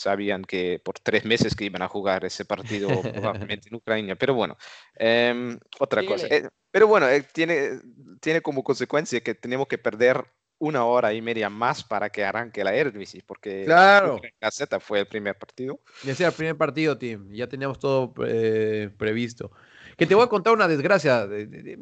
[0.00, 4.16] sabían que por tres meses que iban a jugar ese partido probablemente en Ucrania.
[4.16, 4.56] Pero bueno,
[4.96, 6.26] em, otra cosa.
[6.28, 7.80] Eh, pero bueno, eh, tiene,
[8.20, 10.24] tiene como consecuencia que tenemos que perder
[10.58, 14.20] una hora y media más para que arranque la Eredivisie, porque claro.
[14.40, 15.80] la fue el primer partido.
[16.04, 17.30] Ya sea el primer partido, Tim.
[17.32, 19.50] Ya teníamos todo eh, previsto.
[19.96, 21.26] Que te voy a contar una desgracia.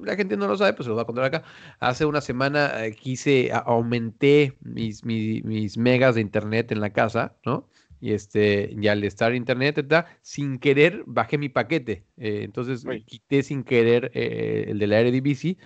[0.03, 1.45] La gente no lo sabe, pues se lo voy a contar acá.
[1.79, 7.69] Hace una semana quise, aumenté mis, mis, mis, megas de internet en la casa, ¿no?
[8.01, 9.85] Y este y al estar internet
[10.23, 15.59] sin querer bajé mi paquete eh, entonces quité sin querer eh, el de la Eredivisie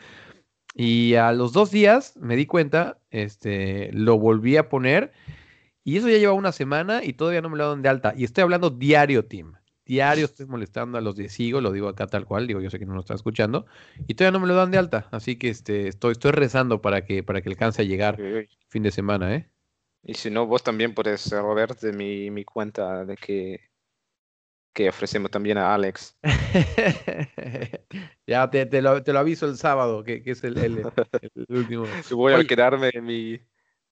[0.75, 5.13] y a los dos días me di cuenta este lo volví a poner
[5.85, 8.25] y eso ya lleva una semana y todavía no me lo dan de alta y
[8.25, 12.25] estoy hablando diario team diario estoy molestando a los de Sigo, lo digo acá tal
[12.25, 13.67] cual, digo, yo sé que no lo están escuchando,
[14.07, 17.05] y todavía no me lo dan de alta, así que este, estoy, estoy rezando para
[17.05, 18.17] que, para que alcance a llegar
[18.69, 19.51] fin de semana, ¿eh?
[20.03, 23.61] Y si no, vos también puedes robar de mi, mi cuenta de que,
[24.73, 26.19] que ofrecemos también a Alex.
[28.27, 30.85] ya te, te, lo, te, lo, aviso el sábado, que, que es el, el,
[31.49, 31.85] último.
[32.11, 33.41] voy a quedarme en mi,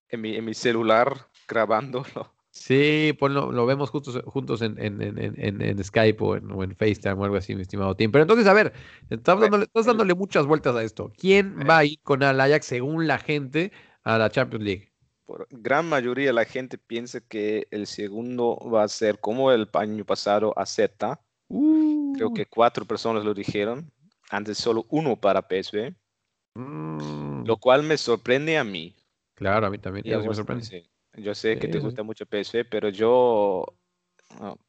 [0.09, 2.35] en, mi, en mi celular grabándolo.
[2.53, 6.75] Sí, pues lo, vemos juntos, juntos en, en, en, en Skype o en, o en,
[6.75, 8.11] FaceTime o algo así, mi estimado Tim.
[8.11, 8.73] Pero entonces, a ver,
[9.09, 11.12] estás dándole, estás dándole muchas vueltas a esto.
[11.16, 13.70] ¿Quién va a ir con el Ajax, según la gente,
[14.03, 14.89] a la Champions League?
[15.50, 20.04] Gran mayoría de la gente piensa que el segundo va a ser como el año
[20.04, 21.20] pasado a Z.
[21.48, 22.34] Creo uh.
[22.34, 23.90] que cuatro personas lo dijeron.
[24.30, 25.94] Antes solo uno para PSV.
[26.54, 27.44] Mm.
[27.44, 28.94] Lo cual me sorprende a mí.
[29.34, 30.04] Claro, a mí también.
[30.06, 30.88] me sorprende.
[31.14, 33.64] Yo sé que te gusta mucho PSV, pero yo...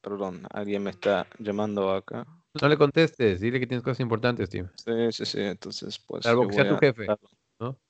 [0.02, 2.26] perdón, alguien me está llamando acá.
[2.60, 4.70] No le contestes, dile que tienes cosas importantes, tío.
[4.76, 6.24] Sí, sí, sí, entonces pues...
[6.24, 7.06] Salvo que sea tu jefe.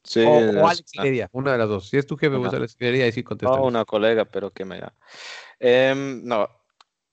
[0.04, 1.90] Sí, o, Alex Heredia, una de las dos.
[1.90, 3.56] Si es tu jefe, vos Alex Heredia, y sí contesta.
[3.56, 4.94] No, una colega, pero que me da.
[5.60, 6.50] Em, no,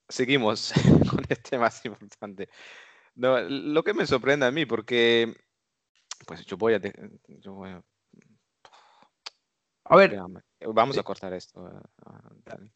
[0.09, 0.73] seguimos
[1.11, 2.49] con este más importante.
[3.15, 5.35] No, lo que me sorprende a mí, porque
[6.27, 6.81] pues yo voy a...
[7.29, 7.83] Yo voy a...
[9.85, 10.19] a ver.
[10.61, 11.69] Vamos a cortar esto.
[11.69, 12.71] Eh,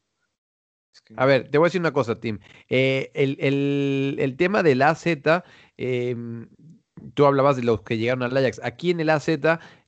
[1.17, 2.39] a ver, te voy a decir una cosa, Tim.
[2.69, 5.07] Eh, el, el, el, tema del AZ,
[5.77, 6.17] eh,
[7.15, 8.61] tú hablabas de los que llegaron al Ajax.
[8.63, 9.29] Aquí en el AZ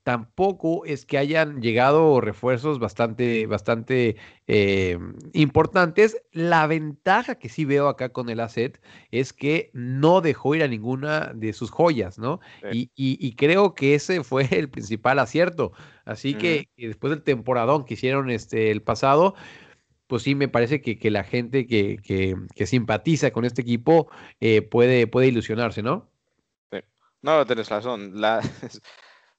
[0.05, 4.99] tampoco es que hayan llegado refuerzos bastante, bastante eh,
[5.33, 6.23] importantes.
[6.31, 8.59] La ventaja que sí veo acá con el AZ
[9.11, 12.41] es que no dejó ir a ninguna de sus joyas, ¿no?
[12.71, 15.73] Y, creo que ese fue el principal acierto.
[16.05, 19.35] Así que, después del temporadón que hicieron este, el pasado,
[20.07, 24.09] pues sí me parece que, la gente que, que, simpatiza con este equipo
[24.41, 26.11] eh, puede, puede ilusionarse, ¿no?
[27.25, 28.21] No, tienes razón.
[28.21, 28.43] La,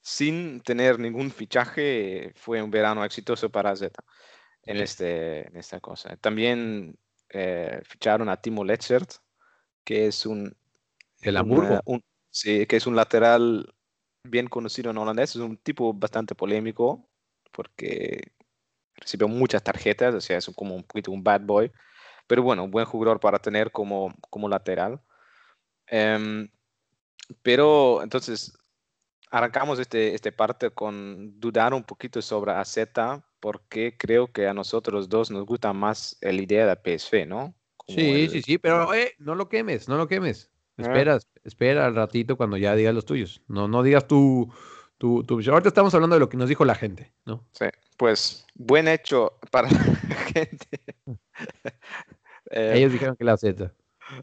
[0.02, 4.04] sin tener ningún fichaje, fue un verano exitoso para Z
[4.64, 6.18] en, este, en esta cosa.
[6.18, 6.98] También
[7.30, 9.12] eh, ficharon a Timo Lechert,
[9.84, 10.58] que es un...
[11.22, 11.80] El Hamburgo.
[12.32, 13.72] sí, que es un lateral
[14.24, 15.36] bien conocido en holandés.
[15.36, 17.08] Es un tipo bastante polémico
[17.52, 18.32] porque
[18.96, 21.72] recibió muchas tarjetas, o sea, es como un poquito un bad boy.
[22.26, 25.00] Pero bueno, un buen jugador para tener como, como lateral.
[25.86, 26.50] Em,
[27.42, 28.58] pero entonces
[29.32, 32.78] arrancamos este, este parte con dudar un poquito sobre AZ
[33.40, 37.54] porque creo que a nosotros dos nos gusta más la idea de PSV, ¿no?
[37.88, 40.50] sí, sí, sí, pero eh, no lo quemes, no lo quemes.
[40.78, 40.84] Ah.
[40.84, 43.42] Esperas, espera al ratito cuando ya digas los tuyos.
[43.48, 44.52] No, no digas tu,
[44.98, 45.36] tu, tu...
[45.36, 47.46] Ahorita estamos hablando de lo que nos dijo la gente, ¿no?
[47.52, 47.66] Sí,
[47.98, 50.68] pues buen hecho para la gente.
[52.50, 53.72] Ellos dijeron que la Z.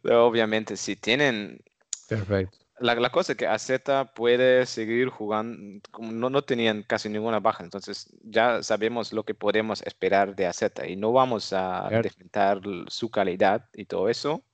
[0.05, 1.63] Obviamente, si tienen...
[2.09, 3.71] Perfecto la, cosa es que AZ
[4.15, 9.83] puede seguir jugando, no, no tenían casi ninguna baja, entonces ya sabemos lo que podemos
[9.83, 14.45] esperar de AZ y no vamos a defender su calidad y todo eso.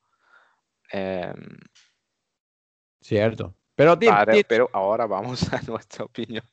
[0.91, 1.59] Em,
[3.01, 3.55] Cierto.
[3.75, 3.99] Pero,
[4.49, 6.45] pero ahora vamos a nuestra opinión.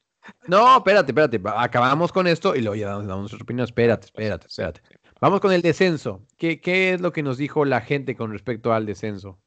[0.48, 1.42] No, espérate, espérate.
[1.46, 3.66] Acabamos con esto y luego ya damos, nuestra opinión.
[3.66, 4.82] Espérate, espérate, espérate.
[5.20, 6.26] Vamos con el descenso.
[6.38, 9.40] ¿Qué, ¿Qué es lo que nos dijo la gente con respecto al descenso?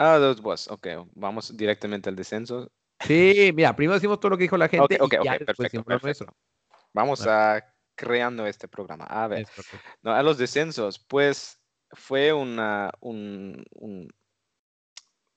[0.00, 0.68] Ah, dos was.
[0.68, 2.70] Ok, vamos directamente al descenso.
[3.00, 4.96] Sí, mira, primero decimos todo lo que dijo la gente.
[5.00, 6.26] Ok, ok, perfecto,
[6.94, 7.64] Vamos a
[7.96, 9.06] creando este programa.
[9.06, 9.46] A ver,
[10.02, 14.08] no, a los descensos, pues fue una, un, un,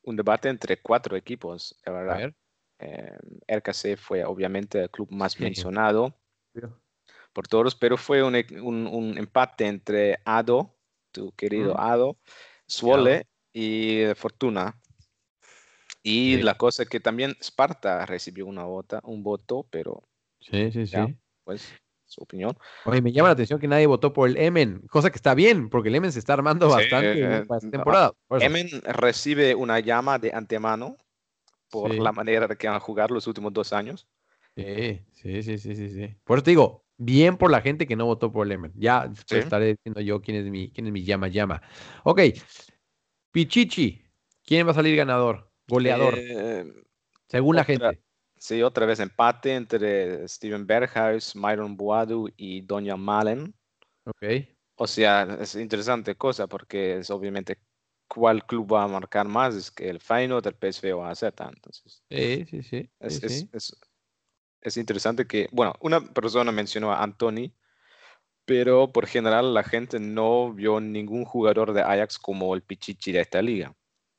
[0.03, 2.33] un debate entre cuatro equipos, la verdad.
[2.77, 6.15] Eh, RKC fue obviamente el club más mencionado
[7.33, 10.77] por todos, pero fue un, un, un, empate entre Ado,
[11.11, 12.17] tu querido Ado,
[12.67, 14.79] Suole y Fortuna.
[16.03, 16.41] Y Sí.
[16.43, 20.03] la cosa es que también Sparta recibió una vota, un voto, pero
[20.39, 20.93] Sí, sí, sí.
[20.93, 21.07] Ya.
[21.43, 21.71] pues
[22.05, 22.57] su opinión.
[22.85, 25.69] Oye, me llama la atención que nadie votó por el Emen, cosa que está bien,
[25.69, 28.11] porque el Emen se está armando Sí, bastante eh, para esta temporada.
[28.39, 30.97] Emen recibe una llama de antemano
[31.69, 31.99] por Sí.
[31.99, 34.07] la manera de que han jugado los últimos dos años.
[34.57, 36.15] Sí, sí, sí, sí, sí, sí.
[36.25, 38.73] Por eso te digo, bien por la gente que no votó por el Emen.
[38.75, 39.37] Ya Sí.
[39.37, 41.61] estaré diciendo yo quién es mi, quién es mi llama llama.
[42.03, 42.21] Ok,
[43.31, 44.01] Pichichi,
[44.45, 45.51] ¿quién va a salir ganador?
[45.67, 46.65] Goleador, Eh,
[47.27, 48.01] según la gente.
[48.37, 53.53] sí, otra vez empate entre Steven Berghuis, Myron Boadu y Doña Malen.
[54.05, 54.23] Ok,
[54.75, 57.57] O sea, es interesante cosa porque es obviamente
[58.07, 61.23] cuál club va a marcar más, es que el Feyenoord, el PSV o AZ.
[61.23, 62.89] Entonces, sí, sí, sí.
[62.99, 63.49] es, sí, es- sí.
[63.53, 63.77] es-
[64.61, 67.51] es interesante que, bueno, una persona mencionó a Anthony,
[68.45, 73.21] pero por general la gente no vio ningún jugador de Ajax como el Pichichi de
[73.21, 73.73] esta liga.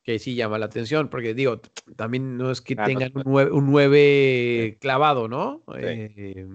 [0.05, 1.61] Que sí llama la atención, porque digo,
[1.97, 3.31] también no es que Ah, tengan un no.
[3.31, 5.62] nueve, un nueve clavado, ¿no?
[5.68, 5.73] Sí.
[5.81, 6.47] Eh,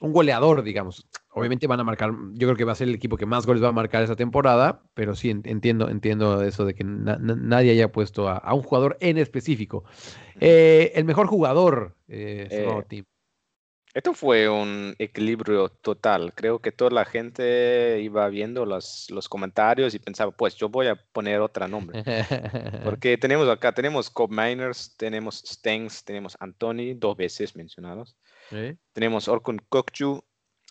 [0.00, 1.06] un goleador, digamos.
[1.30, 3.62] Obviamente van a marcar, yo creo que va a ser el equipo que más goles
[3.62, 7.36] va a marcar esa temporada, pero sí en- entiendo, entiendo eso de que na- na-
[7.36, 9.84] nadie haya puesto a, a un jugador en específico.
[10.40, 13.04] Eh, el mejor jugador, eh, Eh, Tim.
[13.94, 16.32] Esto fue un equilibrio total.
[16.34, 20.86] Creo que toda la gente iba viendo los, los comentarios y pensaba, pues yo voy
[20.86, 22.02] a poner otro nombre.
[22.84, 28.16] Porque tenemos acá, tenemos Cobb Miners, tenemos Stengs, tenemos Anthony, dos veces mencionados.
[28.48, 30.24] Sí, Tenemos Orkun Kokchu,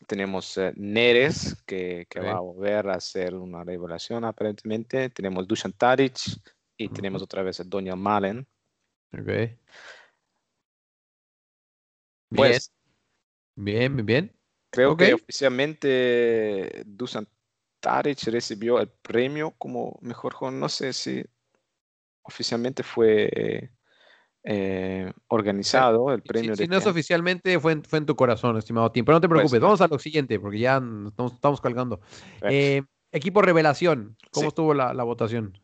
[0.07, 5.11] tenemos eh, Neres, que, que va a volver a ser una revelación aparentemente.
[5.11, 6.17] Tenemos Dusan Tadic
[6.76, 8.47] y tenemos otra vez a Doña Malen.
[12.32, 12.72] Bien, Pues
[13.64, 14.38] bien, bien, bien.
[14.70, 17.28] creo que oficialmente Dusan
[17.80, 20.59] Tadic recibió el premio como mejor jugador.
[20.59, 21.24] No sé si
[22.24, 23.72] oficialmente fue
[24.43, 28.16] eh, organizado el Si, premio si de no es oficialmente, fue en, fue en tu
[28.16, 29.05] corazón, estimado Tim.
[29.05, 30.76] Pero no te Pues, preocupes, vamos a lo siguiente, porque ya
[31.07, 32.01] estamos, estamos colgando.
[32.41, 34.47] Eh, equipo revelación, ¿cómo Sí.
[34.49, 35.57] estuvo la, la votación?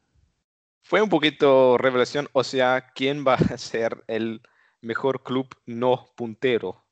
[0.81, 4.41] Fue un poquito revelación, o sea, ¿quién va a ser el
[4.81, 6.86] mejor club no puntero?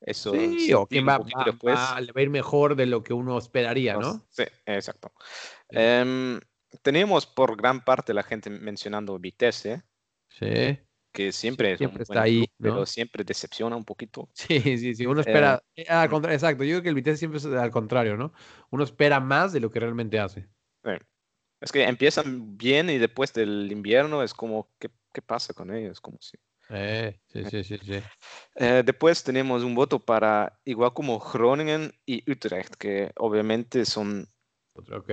[0.00, 1.76] Eso Sí, o define va, va- después.
[1.76, 4.26] va- a ir mejor de lo que uno esperaría, No ¿no?
[4.30, 5.12] sé, exacto.
[5.68, 5.76] Sí.
[5.78, 6.40] Em,
[6.82, 9.82] tenemos por gran parte la gente mencionando Vitesse,
[10.28, 10.78] Sí,
[11.12, 12.86] que siempre es siempre un está buen ahí, club, pero ¿no?
[12.86, 14.28] siempre decepciona un poquito.
[14.32, 15.06] sí, sí, sí.
[15.06, 15.62] Uno espera.
[15.76, 18.32] eh, al contra- exacto, yo creo que el Vitesse siempre es al contrario, ¿no?
[18.70, 20.48] Uno espera más de lo que realmente hace.
[20.84, 20.92] Sí.
[21.60, 26.00] Es que empiezan bien y después del invierno es como, ¿qué, qué pasa con ellos?
[26.00, 26.38] Como si...
[26.70, 28.00] Eh, sí, sí, sí, sí.
[28.54, 34.28] Eh, después tenemos un voto para, igual como Groningen y Utrecht, que obviamente son,
[34.74, 35.10] Otro, ok.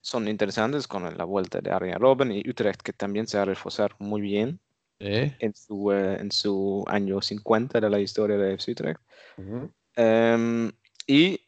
[0.00, 3.46] son interesantes con la vuelta de Arjen Robben y Utrecht, que también se va a
[3.46, 4.60] reforzar muy bien
[5.00, 5.32] Sí.
[5.38, 9.00] en su, eh, en su año 50 de la historia de FC Utrecht.
[9.36, 9.72] Ujú.
[9.94, 10.72] Em,
[11.06, 11.40] y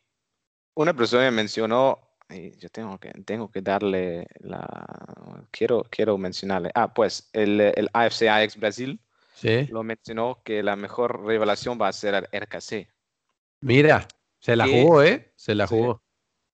[0.74, 1.98] una persona mencionó,
[2.30, 7.90] y yo tengo que, tengo que darle la, quiero, quiero mencionarle, ah, pues el, el
[7.92, 9.00] AFC Ajax Brasil
[9.40, 9.66] Sí.
[9.70, 12.88] lo mencionó que la mejor revelación va a ser el RKC.
[13.62, 14.06] Mira,
[14.38, 15.32] se la Que- jugó, ¿eh?
[15.36, 16.02] Se la jugó.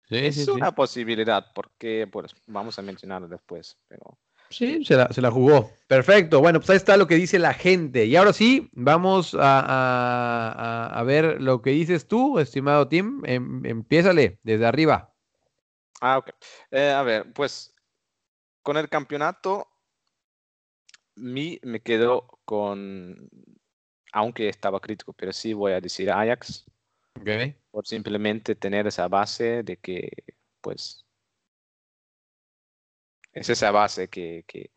[0.08, 0.50] Sí, Es sí.
[0.50, 4.18] una posibilidad, porque pues vamos a mencionarlo después, pero
[4.48, 5.72] Sí, se la, se la jugó.
[5.88, 6.38] Perfecto.
[6.40, 8.04] Bueno, pues ahí está lo que dice la gente.
[8.06, 13.22] Y ahora sí, vamos a, a- a- a ver lo que dices tú, estimado Tim.
[13.26, 15.12] Em, empiézale desde arriba.
[16.00, 16.30] Ah, ok.
[16.70, 17.74] Eh, a ver, pues
[18.62, 19.66] con el campeonato,
[21.16, 23.28] mi me quedo con,
[24.12, 26.64] aunque estaba crítico, pero sí voy a decir Ajax,
[27.18, 27.28] Ok.
[27.70, 30.10] por simplemente tener esa base de que,
[30.60, 31.04] pues,
[33.32, 34.70] es esa base que, que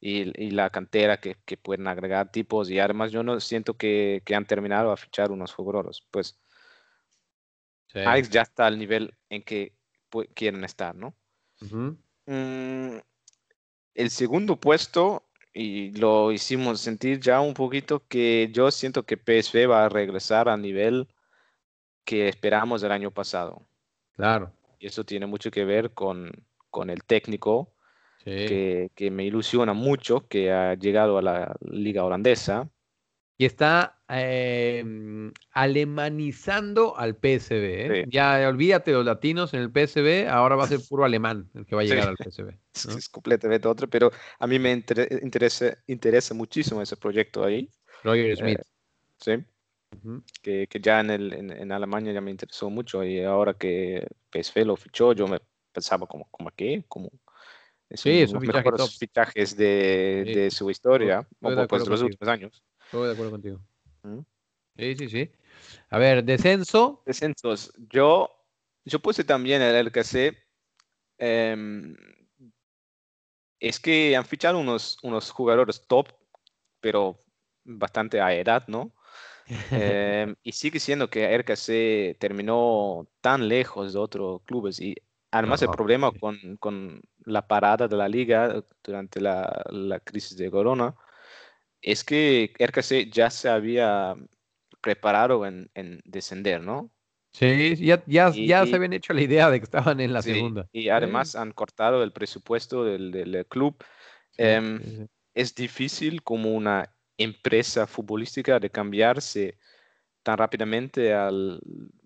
[0.00, 4.22] y, y la cantera que, que pueden agregar tipos y además yo no siento que,
[4.24, 6.38] que han terminado a fichar unos jugadores, pues
[7.88, 8.00] Sí.
[8.00, 9.72] Ajax ya está al nivel en que
[10.34, 11.14] quieren estar, ¿no?
[11.62, 11.96] Ujú.
[12.26, 12.98] Mm,
[13.94, 15.25] el segundo puesto,
[15.58, 20.48] y lo hicimos sentir ya un poquito, que yo siento que PSV va a regresar
[20.48, 21.08] al nivel
[22.04, 23.62] que esperamos el año pasado.
[24.16, 24.52] Claro.
[24.78, 26.30] Y eso tiene mucho que ver con,
[26.70, 27.72] con el técnico,
[28.18, 28.32] Sí.
[28.48, 32.68] que, que me ilusiona mucho, que ha llegado a la liga holandesa.
[33.38, 34.82] Y está eh,
[35.52, 37.86] alemanizando al PSV.
[37.86, 38.04] ¿eh?
[38.04, 38.10] Sí.
[38.10, 41.66] Ya olvídate de los latinos en el PSV, ahora va a ser puro alemán el
[41.66, 41.90] que va a Sí.
[41.90, 42.58] llegar al PSV.
[42.74, 42.96] Es, ¿no?
[42.96, 47.70] es completamente otro, pero a mí me inter- interesa, interesa muchísimo ese proyecto ahí.
[48.04, 48.60] Roger Smith.
[49.18, 49.44] ¿sí?
[49.96, 50.22] Ujú.
[50.42, 54.06] que, que ya en, el, en, en Alemania ya me interesó mucho y ahora que
[54.30, 55.40] PSV lo fichó, yo me
[55.72, 57.10] pensaba como, como qué, como
[57.88, 58.90] Es Sí, uno de los mejores top.
[58.98, 62.62] fichajes de, Sí, de su historia, o pues, de los últimos años.
[62.86, 63.60] Estoy de acuerdo contigo.
[64.02, 64.20] ¿Mm?
[64.76, 65.30] Sí, sí, sí.
[65.90, 67.04] A ver, descenso.
[67.04, 67.72] Descensos.
[67.88, 68.28] Yo,
[68.84, 70.36] yo puse también el LKC.
[71.18, 71.96] em,
[73.60, 76.08] es que han fichado unos, unos jugadores top,
[76.80, 77.18] pero
[77.64, 78.94] bastante a edad, ¿no?
[79.72, 84.96] Em, y sigue siendo que RKC terminó tan lejos de otros clubes y
[85.32, 86.20] además el No, problema sí.
[86.20, 90.96] con, con la parada de la liga durante la, la crisis de Corona
[91.82, 94.14] es que RKC ya se había
[94.80, 96.92] preparado en, en descender, ¿no?
[97.32, 100.22] Sí, ya, ya, Y, ya se habían hecho la idea de que estaban en la
[100.22, 100.68] sí, segunda.
[100.72, 103.76] y Sí, además han cortado el presupuesto del, del club.
[104.30, 104.80] sí, Em,
[105.34, 109.58] es difícil como una empresa futbolística de cambiarse
[110.22, 111.60] tan rápidamente al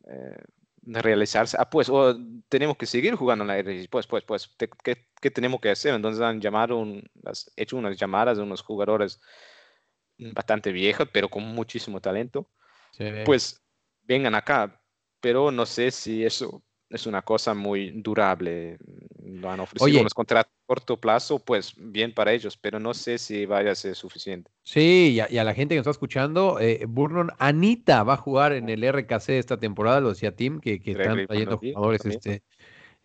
[0.08, 0.36] eh,
[0.84, 1.56] realizarse.
[1.60, 2.16] Ah, pues, oh,
[2.48, 3.88] tenemos que seguir jugando en la RG.
[3.90, 4.68] Pues, pues, pues, ¿qué,
[5.20, 5.94] qué tenemos que hacer?
[5.94, 9.20] Entonces han llamado, un- has hecho unas llamadas de unos jugadores
[10.32, 12.48] bastante viejos, pero con muchísimo talento.
[12.92, 13.04] Sí.
[13.24, 13.62] Pues
[14.02, 14.82] vengan acá,
[15.20, 18.76] pero no sé si eso es una cosa muy durable.
[19.22, 20.00] Lo han ofrecido Oye.
[20.00, 23.74] unos contratos a corto plazo, pues bien para ellos, pero no sé si vaya a
[23.76, 24.50] ser suficiente.
[24.62, 28.14] Sí, y a, y a la gente que nos está escuchando, eh, Burnon Anita va
[28.14, 32.02] a jugar en el RKC esta temporada, lo decía Tim, que, que están trayendo jugadores,
[32.02, 32.18] también.
[32.18, 32.42] este,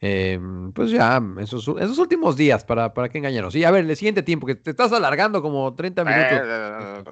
[0.05, 3.53] em, pues ya, sus, en sus últimos días, para, para que engañarnos.
[3.53, 6.39] Sí, a ver, el siguiente tiempo, que te estás alargando como 30 minutos.
[6.43, 7.03] Eh,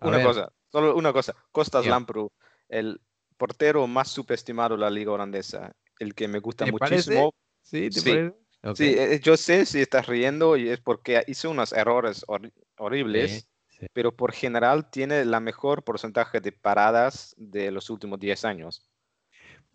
[0.00, 0.26] A Una ver.
[0.26, 1.34] cosa, solo una cosa.
[1.52, 1.90] Costas Ya.
[1.92, 2.30] Lampru,
[2.68, 3.00] el
[3.36, 6.96] portero más subestimado de la liga holandesa, el que me gusta ¿Te parece?
[7.10, 7.34] muchísimo.
[7.62, 7.90] ¿Sí?
[7.90, 8.08] ¿Te Sí.
[8.10, 8.34] parece?
[8.64, 8.76] Ok.
[8.76, 13.30] Sí, eh, yo sé si estás riendo y es porque hizo unos errores hor- horribles,
[13.68, 13.86] Sí, sí.
[13.92, 18.90] pero por general tiene la mejor porcentaje de paradas de los últimos 10 años.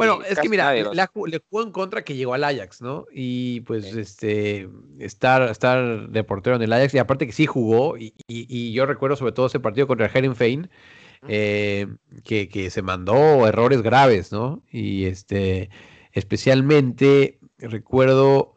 [0.07, 1.07] Bueno, es que mira, le,
[1.49, 3.05] jugó en contra que llegó al Ajax, ¿no?
[3.13, 3.99] Y pues Sí.
[3.99, 8.45] este estar, estar de portero en el Ajax, y aparte que sí jugó, y, y-
[8.49, 10.69] y yo recuerdo sobre todo ese partido contra el Herenfein,
[11.27, 11.87] eh,
[12.23, 14.63] que, que se mandó errores graves, ¿no?
[14.71, 15.69] Y este,
[16.13, 18.55] especialmente recuerdo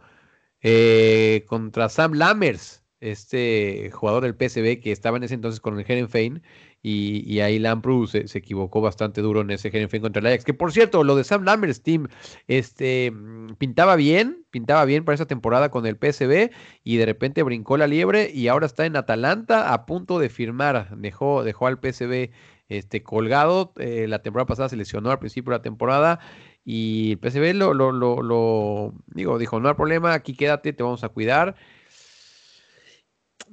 [0.62, 5.84] eh, contra Sam Lammers, este jugador del PSV que estaba en ese entonces con el
[5.86, 6.42] Herenfein,
[6.84, 10.44] y, y ahí Lampru se, se equivocó bastante duro en ese Herenfein contra el Ajax.
[10.44, 12.08] Que por cierto, lo de Sam Lammers, Team,
[12.46, 16.50] este, mm, pintaba bien, pintaba bien para esa temporada con el PSV,
[16.84, 20.96] y de repente brincó la liebre y ahora está en Atalanta a punto de firmar.
[20.98, 22.30] Dejó, dejó al PSV
[22.68, 23.72] este, colgado.
[23.78, 26.20] eh, la temporada pasada se lesionó al principio de la temporada
[26.64, 30.82] y el PSV lo, lo, lo, lo- digo, dijo, no hay problema, aquí quédate, te
[30.82, 31.56] vamos a cuidar.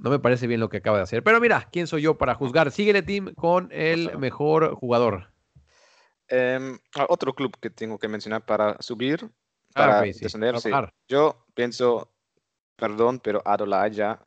[0.02, 1.24] No me parece bien lo que acaba de hacer.
[1.24, 2.72] Pero mira, ¿quién soy yo para juzgar?
[2.72, 5.32] Síguele, Team, con el mejor jugador.
[6.28, 10.72] Em, ah, otro club que tengo que mencionar para subir, Ah, para sí, descender, sí.
[11.08, 12.12] Yo pienso,
[12.76, 14.26] perdón, pero Adolaya,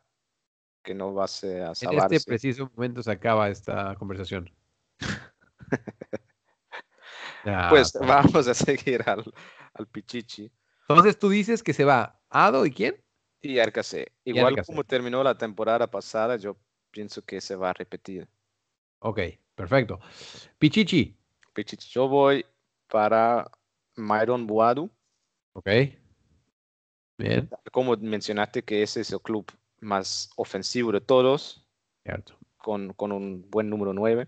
[0.85, 2.17] que no va a, ser- a En salvarse.
[2.17, 4.55] este preciso momento se acaba esta conversación.
[7.69, 9.25] Pues por- vamos a seguir al,
[9.75, 10.51] al Pichichi
[10.89, 12.97] Entonces tú dices que se va Ado y quién?
[13.51, 14.13] Y RKC.
[14.25, 14.67] Igual RKC.
[14.67, 16.57] como terminó la temporada pasada, yo
[16.91, 18.29] pienso que se va a repetir.
[19.01, 19.21] Ok,
[19.55, 20.01] perfecto.
[20.59, 21.17] Pichichi.
[21.53, 22.45] Pichichi, yo voy
[22.89, 23.51] para
[23.97, 24.91] Myron Buadu.
[25.53, 25.69] Ok.
[27.17, 29.47] Bien, Como mencionaste que ese es el club
[29.81, 31.65] más ofensivo de todos,
[32.03, 32.37] cierto.
[32.57, 34.27] con, con un buen número 9.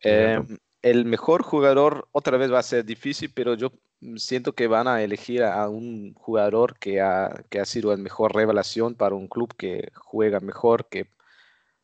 [0.00, 0.54] Cierto.
[0.80, 3.70] el mejor jugador otra vez va a ser difícil, pero yo
[4.16, 8.34] siento que van a elegir a un jugador que ha, que ha sido la mejor
[8.34, 11.08] revelación para un club que juega mejor que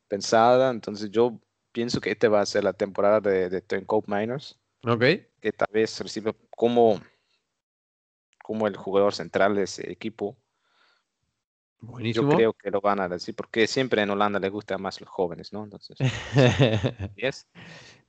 [0.08, 0.70] pensada.
[0.70, 1.40] Entonces yo
[1.72, 5.00] pienso que esta va a ser la temporada de, de Turncoat Miners, Ok.
[5.40, 7.00] que tal vez recibe como,
[8.42, 10.36] como el jugador central de ese equipo.
[11.80, 12.34] Yo Buenísimo.
[12.34, 15.52] creo que lo van a decir, porque siempre en Holanda les gustan más los jóvenes,
[15.52, 15.64] ¿no?
[15.64, 15.96] Entonces,
[17.16, 17.46] yes.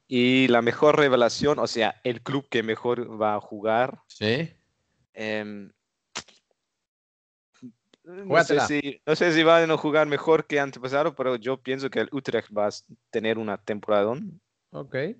[0.07, 4.01] Y la mejor revelación, o sea, el club que mejor va a jugar.
[4.07, 4.49] sí.
[5.13, 5.71] em,
[8.03, 11.89] no, sé si, no sé si van a jugar mejor que antepasado, pero yo pienso
[11.89, 12.71] que el Utrecht va a
[13.09, 14.17] tener una temporada.
[14.71, 14.93] Ok.
[14.93, 15.17] Bien.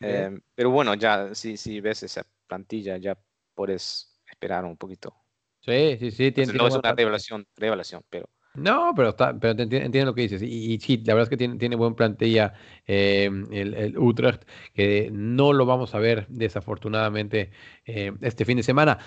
[0.00, 3.18] Em, pero bueno, ya si, si ves esa plantilla, ya
[3.54, 5.14] puedes esperar un poquito.
[5.60, 6.32] Sí, sí, sí.
[6.32, 8.28] Tiene, Entonces, tiene no es una revelación, revelación, pero
[8.60, 10.42] No, pero, está, pero te enti- entiendo lo que dices.
[10.42, 12.54] Y, sí, la verdad es que tiene, tiene buen plantilla
[12.86, 14.42] eh, el, el Utrecht,
[14.74, 17.50] que no lo vamos a ver desafortunadamente
[17.84, 18.98] eh, este fin de semana.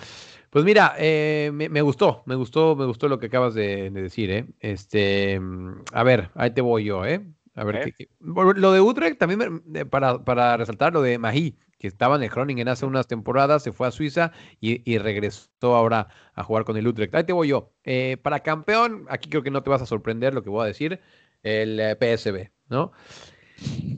[0.52, 4.02] Pues mira, eh, me, me gustó, me gustó, me gustó lo que acabas de, de
[4.04, 4.45] decir, ¿eh?
[4.60, 7.22] Este, mm, a ver, ahí te voy yo, ¿eh?
[7.62, 12.16] A ver, qué, lo de Utrecht también para, para resaltar lo de Mahi, que estaba
[12.16, 16.66] en el Groningen hace unas temporadas, se fue a Suiza y, regresó ahora a jugar
[16.66, 17.14] con el Utrecht.
[17.14, 17.72] Ahí te voy yo.
[17.84, 20.68] Eh, para campeón, aquí creo que no te vas a sorprender lo que voy a
[20.70, 20.99] decir,
[21.43, 22.93] el eh, PSB, ¿no?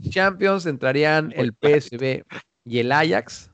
[0.09, 2.25] Champions entrarían el PSB
[2.65, 3.49] y el Ajax.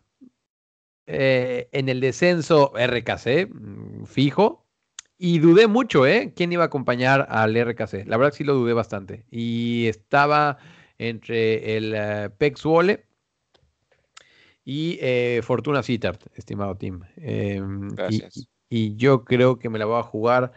[1.05, 4.65] Eh, en el descenso RKC, mm, fijo.
[5.21, 6.31] Y dudé mucho, ¿eh?
[6.33, 8.07] ¿Quién iba a acompañar al RKC?
[8.07, 9.25] La verdad que sí lo dudé bastante.
[9.29, 10.57] Y estaba
[10.97, 13.05] entre el uh, Pex Wole
[14.63, 17.01] y eh, Fortuna Sittard, estimado Tim.
[17.17, 17.89] Em,
[18.69, 20.53] y, yo creo que me la voy a jugar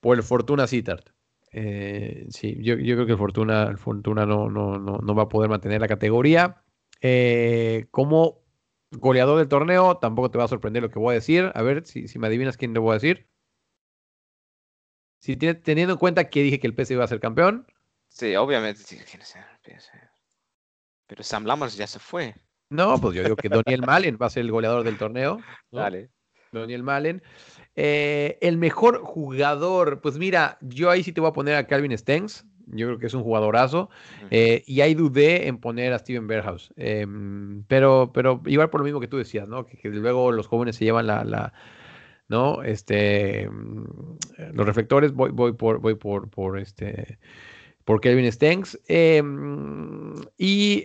[0.00, 1.04] por el Fortuna Sittard.
[1.52, 5.48] Eh, sí, yo, creo que el Fortuna, el Fortuna no, no, no, va a poder
[5.48, 6.62] mantener la categoría.
[7.90, 8.42] Como
[8.90, 11.50] goleador del torneo, tampoco te va a sorprender lo que voy a decir.
[11.54, 13.28] A ver si, si me adivinas quién le voy a decir.
[15.18, 17.66] Si teniendo en cuenta que dije que el PSV iba a ser campeón.
[18.08, 18.82] Sí, obviamente
[21.06, 22.34] Pero Sam Lammers ya se fue.
[22.70, 25.40] No, pues yo digo que Daniel Malen va a ser el goleador del torneo.
[25.70, 26.10] Dale.
[26.52, 27.22] Daniel Malen.
[27.76, 31.96] Eh, el mejor jugador, pues mira, yo ahí sí te voy a poner a Calvin
[31.96, 32.44] Stengs.
[32.66, 33.88] Yo creo que es un jugadorazo.
[34.30, 36.70] Eh, y ahí dudé en poner a Steven Berhaus.
[36.76, 39.64] Em, pero, pero igual por lo mismo que tú decías, ¿no?
[39.64, 41.52] Que, luego los jóvenes se llevan la,
[42.28, 42.62] ¿no?
[42.62, 47.18] Este, mm, los reflectores, voy, voy por, voy por, por este,
[47.84, 48.78] por Kelvin Stengs.
[48.86, 50.84] Em, y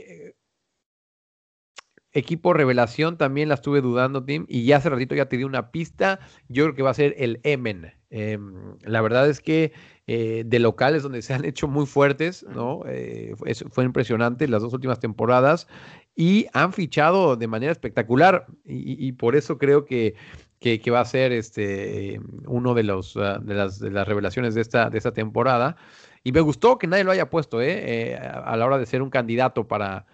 [2.14, 5.72] equipo revelación también la estuve dudando, Tim, y ya hace ratito ya te di una
[5.72, 6.20] pista.
[6.48, 7.94] Yo creo que va a ser el Emen.
[8.10, 9.74] Em, la verdad es que
[10.06, 12.84] eh, de locales donde se han hecho muy fuertes, ¿no?
[12.88, 13.34] Eh,
[13.72, 15.68] fue, impresionante las dos últimas temporadas
[16.16, 20.16] y han fichado de manera espectacular y, por eso creo que,
[20.64, 24.98] que, va a ser este uno de los ah, de, las, revelaciones de esta, de
[24.98, 25.76] esta temporada.
[26.24, 28.16] Y me gustó que nadie lo haya puesto, ¿eh?
[28.18, 30.06] a la hora de ser un candidato para,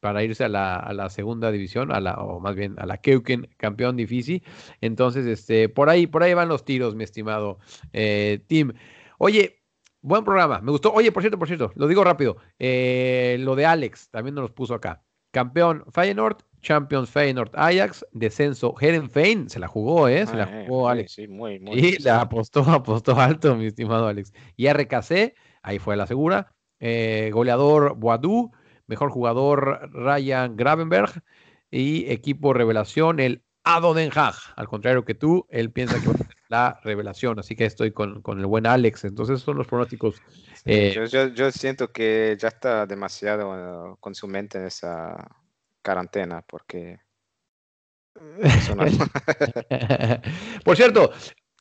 [0.00, 3.96] para irse a la, segunda división, a la, o más bien a la Keuken, campeón
[3.96, 4.44] difícil.
[4.80, 7.58] Entonces, este, por ahí, por ahí van los tiros, mi estimado
[7.92, 8.72] eh, Tim.
[9.18, 9.62] Oye,
[10.02, 10.92] buen programa, me gustó.
[10.92, 12.36] Oye, por cierto, por cierto, lo digo rápido.
[12.60, 15.02] Eh, lo de Alex, también nos lo puso acá.
[15.32, 18.74] Campeón Feyenoord, Champions Feyenoord Ajax, descenso
[19.10, 20.26] Fein, se la jugó, ¿eh?
[20.26, 21.12] Se la ah, jugó Alex.
[21.12, 21.78] Sí, muy, muy.
[21.78, 24.32] Y la apostó, apostó alto, mi estimado Alex.
[24.56, 26.52] Y RKC, ahí fue la segura.
[26.80, 28.52] Eh, goleador Boadú,
[28.86, 31.22] mejor jugador Ryan Gravenberg
[31.70, 34.34] y equipo revelación el Ado Den Haag.
[34.54, 37.90] Al contrario que tú, él piensa que va a ser la revelación, así que estoy
[37.90, 39.04] con, el buen Alex.
[39.04, 40.22] Entonces, son los pronósticos.
[40.64, 40.94] Eh,
[41.34, 45.28] yo, siento que ya está demasiado con su mente en esa
[45.86, 46.98] cuarentena, porque.
[50.64, 51.12] Por cierto,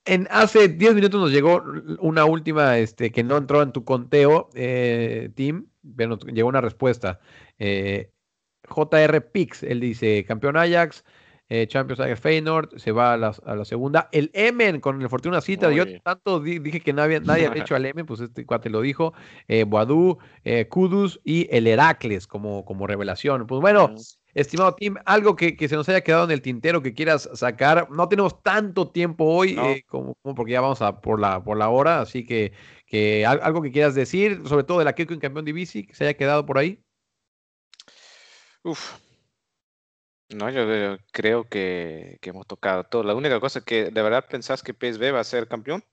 [0.06, 1.64] en hace 10 minutos nos llegó
[2.00, 5.68] una última este, que no entró en tu conteo, eh, Tim.
[6.34, 7.20] llegó una respuesta.
[7.60, 8.12] Eh,
[8.68, 11.06] JR Pix, él dice, campeón Ajax,
[11.50, 14.10] eh, Champions Ajax Feyenoord, se va a la, segunda.
[14.12, 17.86] El Emen con el Fortuna Cita, yo tanto dije que nadie, nadie había hecho al
[17.86, 19.14] Emen, pues este cuate lo dijo.
[19.48, 23.46] Eh, Boadú, eh, Kudus y el Heracles como, como revelación.
[23.46, 23.94] Pues bueno,
[24.36, 27.90] Estimado Tim, algo que, se nos haya quedado en el tintero que quieras sacar.
[27.90, 31.70] No tenemos tanto tiempo hoy eh, como, porque ya vamos a por la, por la
[31.70, 32.52] hora, así que,
[32.86, 36.04] que algo que quieras decir, sobre todo de la en campeón de bici, que se
[36.04, 36.82] haya quedado por ahí.
[38.64, 39.05] Uf.
[40.30, 43.04] No, yo creo que, hemos tocado todo.
[43.04, 45.84] La única cosa que de verdad pensás que PSV va a ser campeón.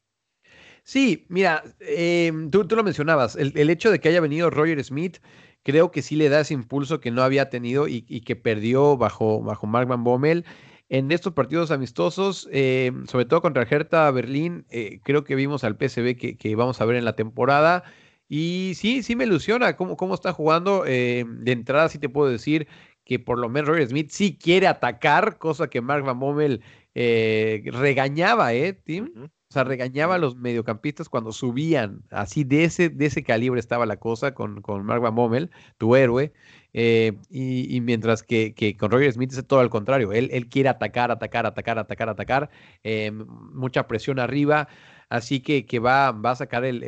[0.84, 5.18] Sí, mira, em, tú, lo mencionabas, el, el, hecho de que haya venido Roger Smith
[5.62, 9.42] creo que sí le da ese impulso que no había tenido y, que perdió bajo,
[9.42, 10.44] bajo Mark Van Bommel.
[10.88, 15.76] En estos partidos amistosos, eh, sobre todo contra Hertha Berlín, eh, creo que vimos al
[15.76, 17.84] PSV que, que, vamos a ver en la temporada.
[18.28, 20.84] Y sí, sí me ilusiona cómo, cómo está jugando.
[20.86, 22.68] Eh, de entrada sí te puedo decir
[23.05, 26.62] que por lo menos Roger Smith sí quiere atacar, cosa que Mark Van Bommel
[26.94, 29.11] regañaba, ¿eh, Tim?
[29.16, 32.03] O sea, regañaba a los mediocampistas cuando subían.
[32.11, 35.94] Así de ese, de ese calibre estaba la cosa con, con Mark Van Bommel, tu
[35.94, 36.32] héroe.
[36.72, 40.12] Eh, y, mientras que, con Roger Smith es todo al contrario.
[40.12, 42.50] Él, él quiere atacar, atacar, atacar, atacar, atacar.
[42.82, 44.68] Eh, mucha presión arriba.
[45.11, 46.80] Así que, que va, va a sacar el,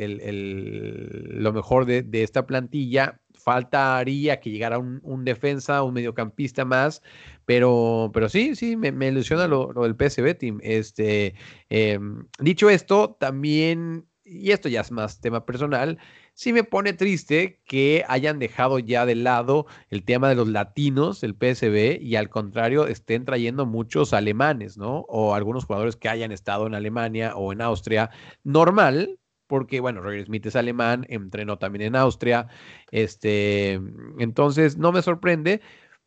[1.39, 7.03] lo mejor de, de esta plantilla faltaría que llegara un, un, defensa, un mediocampista más,
[7.45, 10.59] pero, pero sí, sí, me, ilusiona lo, del PSV Team.
[10.63, 11.35] Este,
[11.69, 15.99] em, dicho esto, también, y esto ya es más tema personal,
[16.33, 21.23] sí me pone triste que hayan dejado ya de lado el tema de los latinos,
[21.23, 25.01] el PSV, y al contrario estén trayendo muchos alemanes, ¿no?
[25.07, 28.09] O algunos jugadores que hayan estado en Alemania o en Austria.
[28.43, 32.47] Normal, porque, bueno, Roger Smith es alemán, entrenó también en Austria,
[32.91, 33.79] este,
[34.19, 35.61] entonces no me sorprende,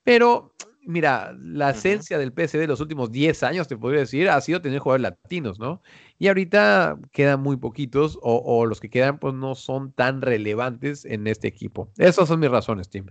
[0.05, 0.53] pero
[0.89, 4.63] mira, la esencia del PSD de los últimos 10 años, te podría decir, ha sido
[4.63, 5.83] tener jugadores latinos, ¿no?
[6.19, 11.27] Y ahorita quedan muy poquitos, o, los que quedan, pues no son tan relevantes en
[11.27, 11.93] este equipo.
[11.99, 13.07] Esas son mis razones, Tim.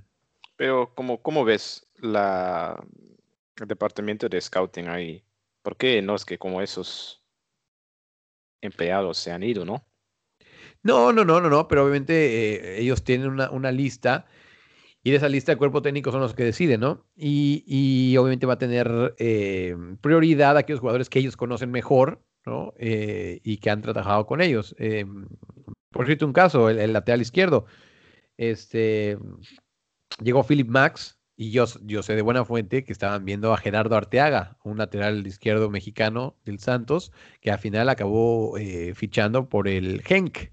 [0.55, 2.83] Pero, ¿cómo, cómo ves la,
[3.61, 5.23] el departamento de scouting ahí?
[5.61, 7.23] ¿Por qué no es que como esos
[8.59, 9.85] empleados se han ido, no?
[10.87, 14.25] No, no, no, no, no, pero obviamente eh, ellos tienen una, una lista
[15.07, 17.05] y de esa lista de cuerpo técnico son los que deciden, ¿no?
[17.15, 22.73] Y, obviamente va a tener eh, prioridad a aquellos jugadores que ellos conocen mejor, ¿no?
[22.77, 24.75] Eh, y que han trabajado con ellos.
[24.79, 25.05] Eh,
[25.91, 27.65] por cierto, un caso, el, lateral izquierdo.
[28.35, 29.17] Este,
[30.21, 33.95] llegó Philip Max y yo, yo sé de buena fuente que estaban viendo a Gerardo
[33.95, 38.55] Arteaga, un lateral izquierdo mexicano del Santos, que al final acabó
[38.93, 40.49] fichando por el Genk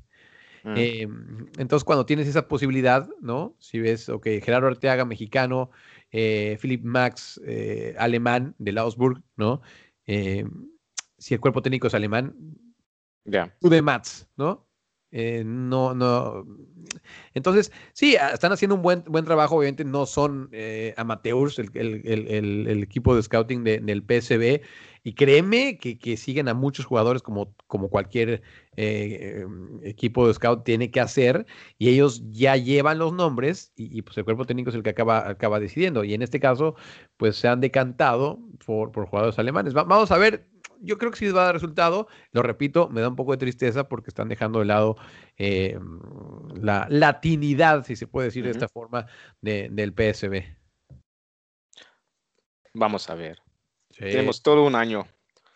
[0.65, 0.75] Mm.
[0.77, 3.55] Em, entonces, cuando tienes esa posibilidad, ¿no?
[3.61, 5.71] Si ves, ok, Gerardo Arteaga, mexicano,
[6.11, 9.61] eh, Philip Max, eh, alemán, de Augsburg, ¿no?
[10.07, 12.35] Si el cuerpo técnico es alemán,
[13.25, 13.55] ya.
[13.61, 14.67] tú de Mats, ¿no?
[15.17, 16.45] Eh, no, no.
[17.35, 19.57] Entonces, sí, están haciendo un buen, buen trabajo.
[19.57, 20.51] Obviamente no son
[20.97, 24.61] amateurs el, equipo de scouting del PSB.
[25.07, 28.43] Y créeme que, siguen a muchos jugadores como, como cualquier
[28.77, 31.45] eh, em, equipo de scout tiene que hacer.
[31.79, 35.29] Y ellos ya llevan los nombres y, pues el cuerpo técnico es el que acaba,
[35.29, 36.05] acaba decidiendo.
[36.05, 36.75] Y en este caso,
[37.19, 39.75] pues se han decantado por, por jugadores alemanes.
[39.75, 40.49] vamos a ver,
[40.85, 42.09] yo creo que sí va a dar resultado.
[42.33, 44.97] Lo repito, me da un poco de tristeza porque están dejando de lado
[45.37, 46.01] em,
[46.55, 49.07] la latinidad, si se puede decir de esta forma,
[49.41, 50.45] del PSB.
[52.75, 53.39] Vamos a ver.
[53.97, 55.07] Tenemos todo un año.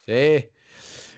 [0.07, 0.51] Sí.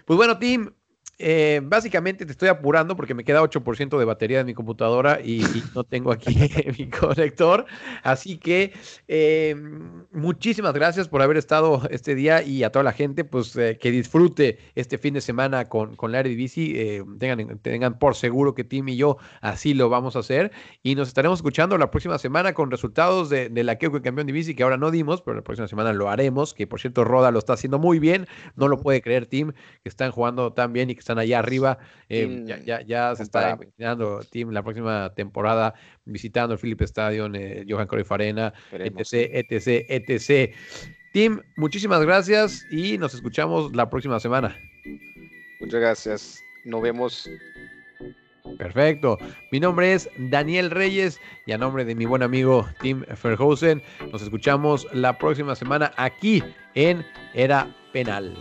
[0.05, 0.73] Pues bueno, Tim,
[1.21, 5.45] eh, básicamente te estoy apurando porque me queda 8% de batería de mi computadora y,
[5.75, 6.35] no tengo aquí
[6.79, 7.67] mi conector.
[8.03, 8.73] Así que
[9.09, 9.55] eh,
[10.11, 13.91] muchísimas gracias por haber estado este día y a toda la gente, pues eh, que
[13.91, 17.05] disfrute este fin de semana con, con la Eredivisie.
[17.19, 20.51] tengan, tengan por seguro que Tim y yo así lo vamos a hacer
[20.83, 24.33] y nos estaremos escuchando la próxima semana con resultados de, de la que campeón de
[24.33, 26.55] bici que ahora no dimos, pero la próxima semana lo haremos.
[26.55, 28.27] Que por cierto, Roda lo está haciendo muy bien.
[28.57, 29.53] No lo puede creer, Tim,
[29.83, 31.79] que están jugando tan bien y que allá arriba.
[32.09, 37.65] Eh, ya, ya, se está imaginando Team la próxima temporada visitando el Philip Stadium, eh,
[37.69, 40.55] Johan Cruyff Arena, etc, etc, etc.
[41.13, 44.57] Tim, muchísimas gracias y nos escuchamos la próxima semana.
[45.61, 46.45] Muchas gracias.
[46.65, 47.29] Nos vemos.
[48.59, 49.19] Perfecto.
[49.53, 53.83] Mi nombre es Daniel Reyes y a nombre de mi buen amigo Tim Ferhausen,
[54.13, 56.43] nos escuchamos la próxima semana aquí
[56.75, 57.05] en
[57.35, 58.35] Era Penal.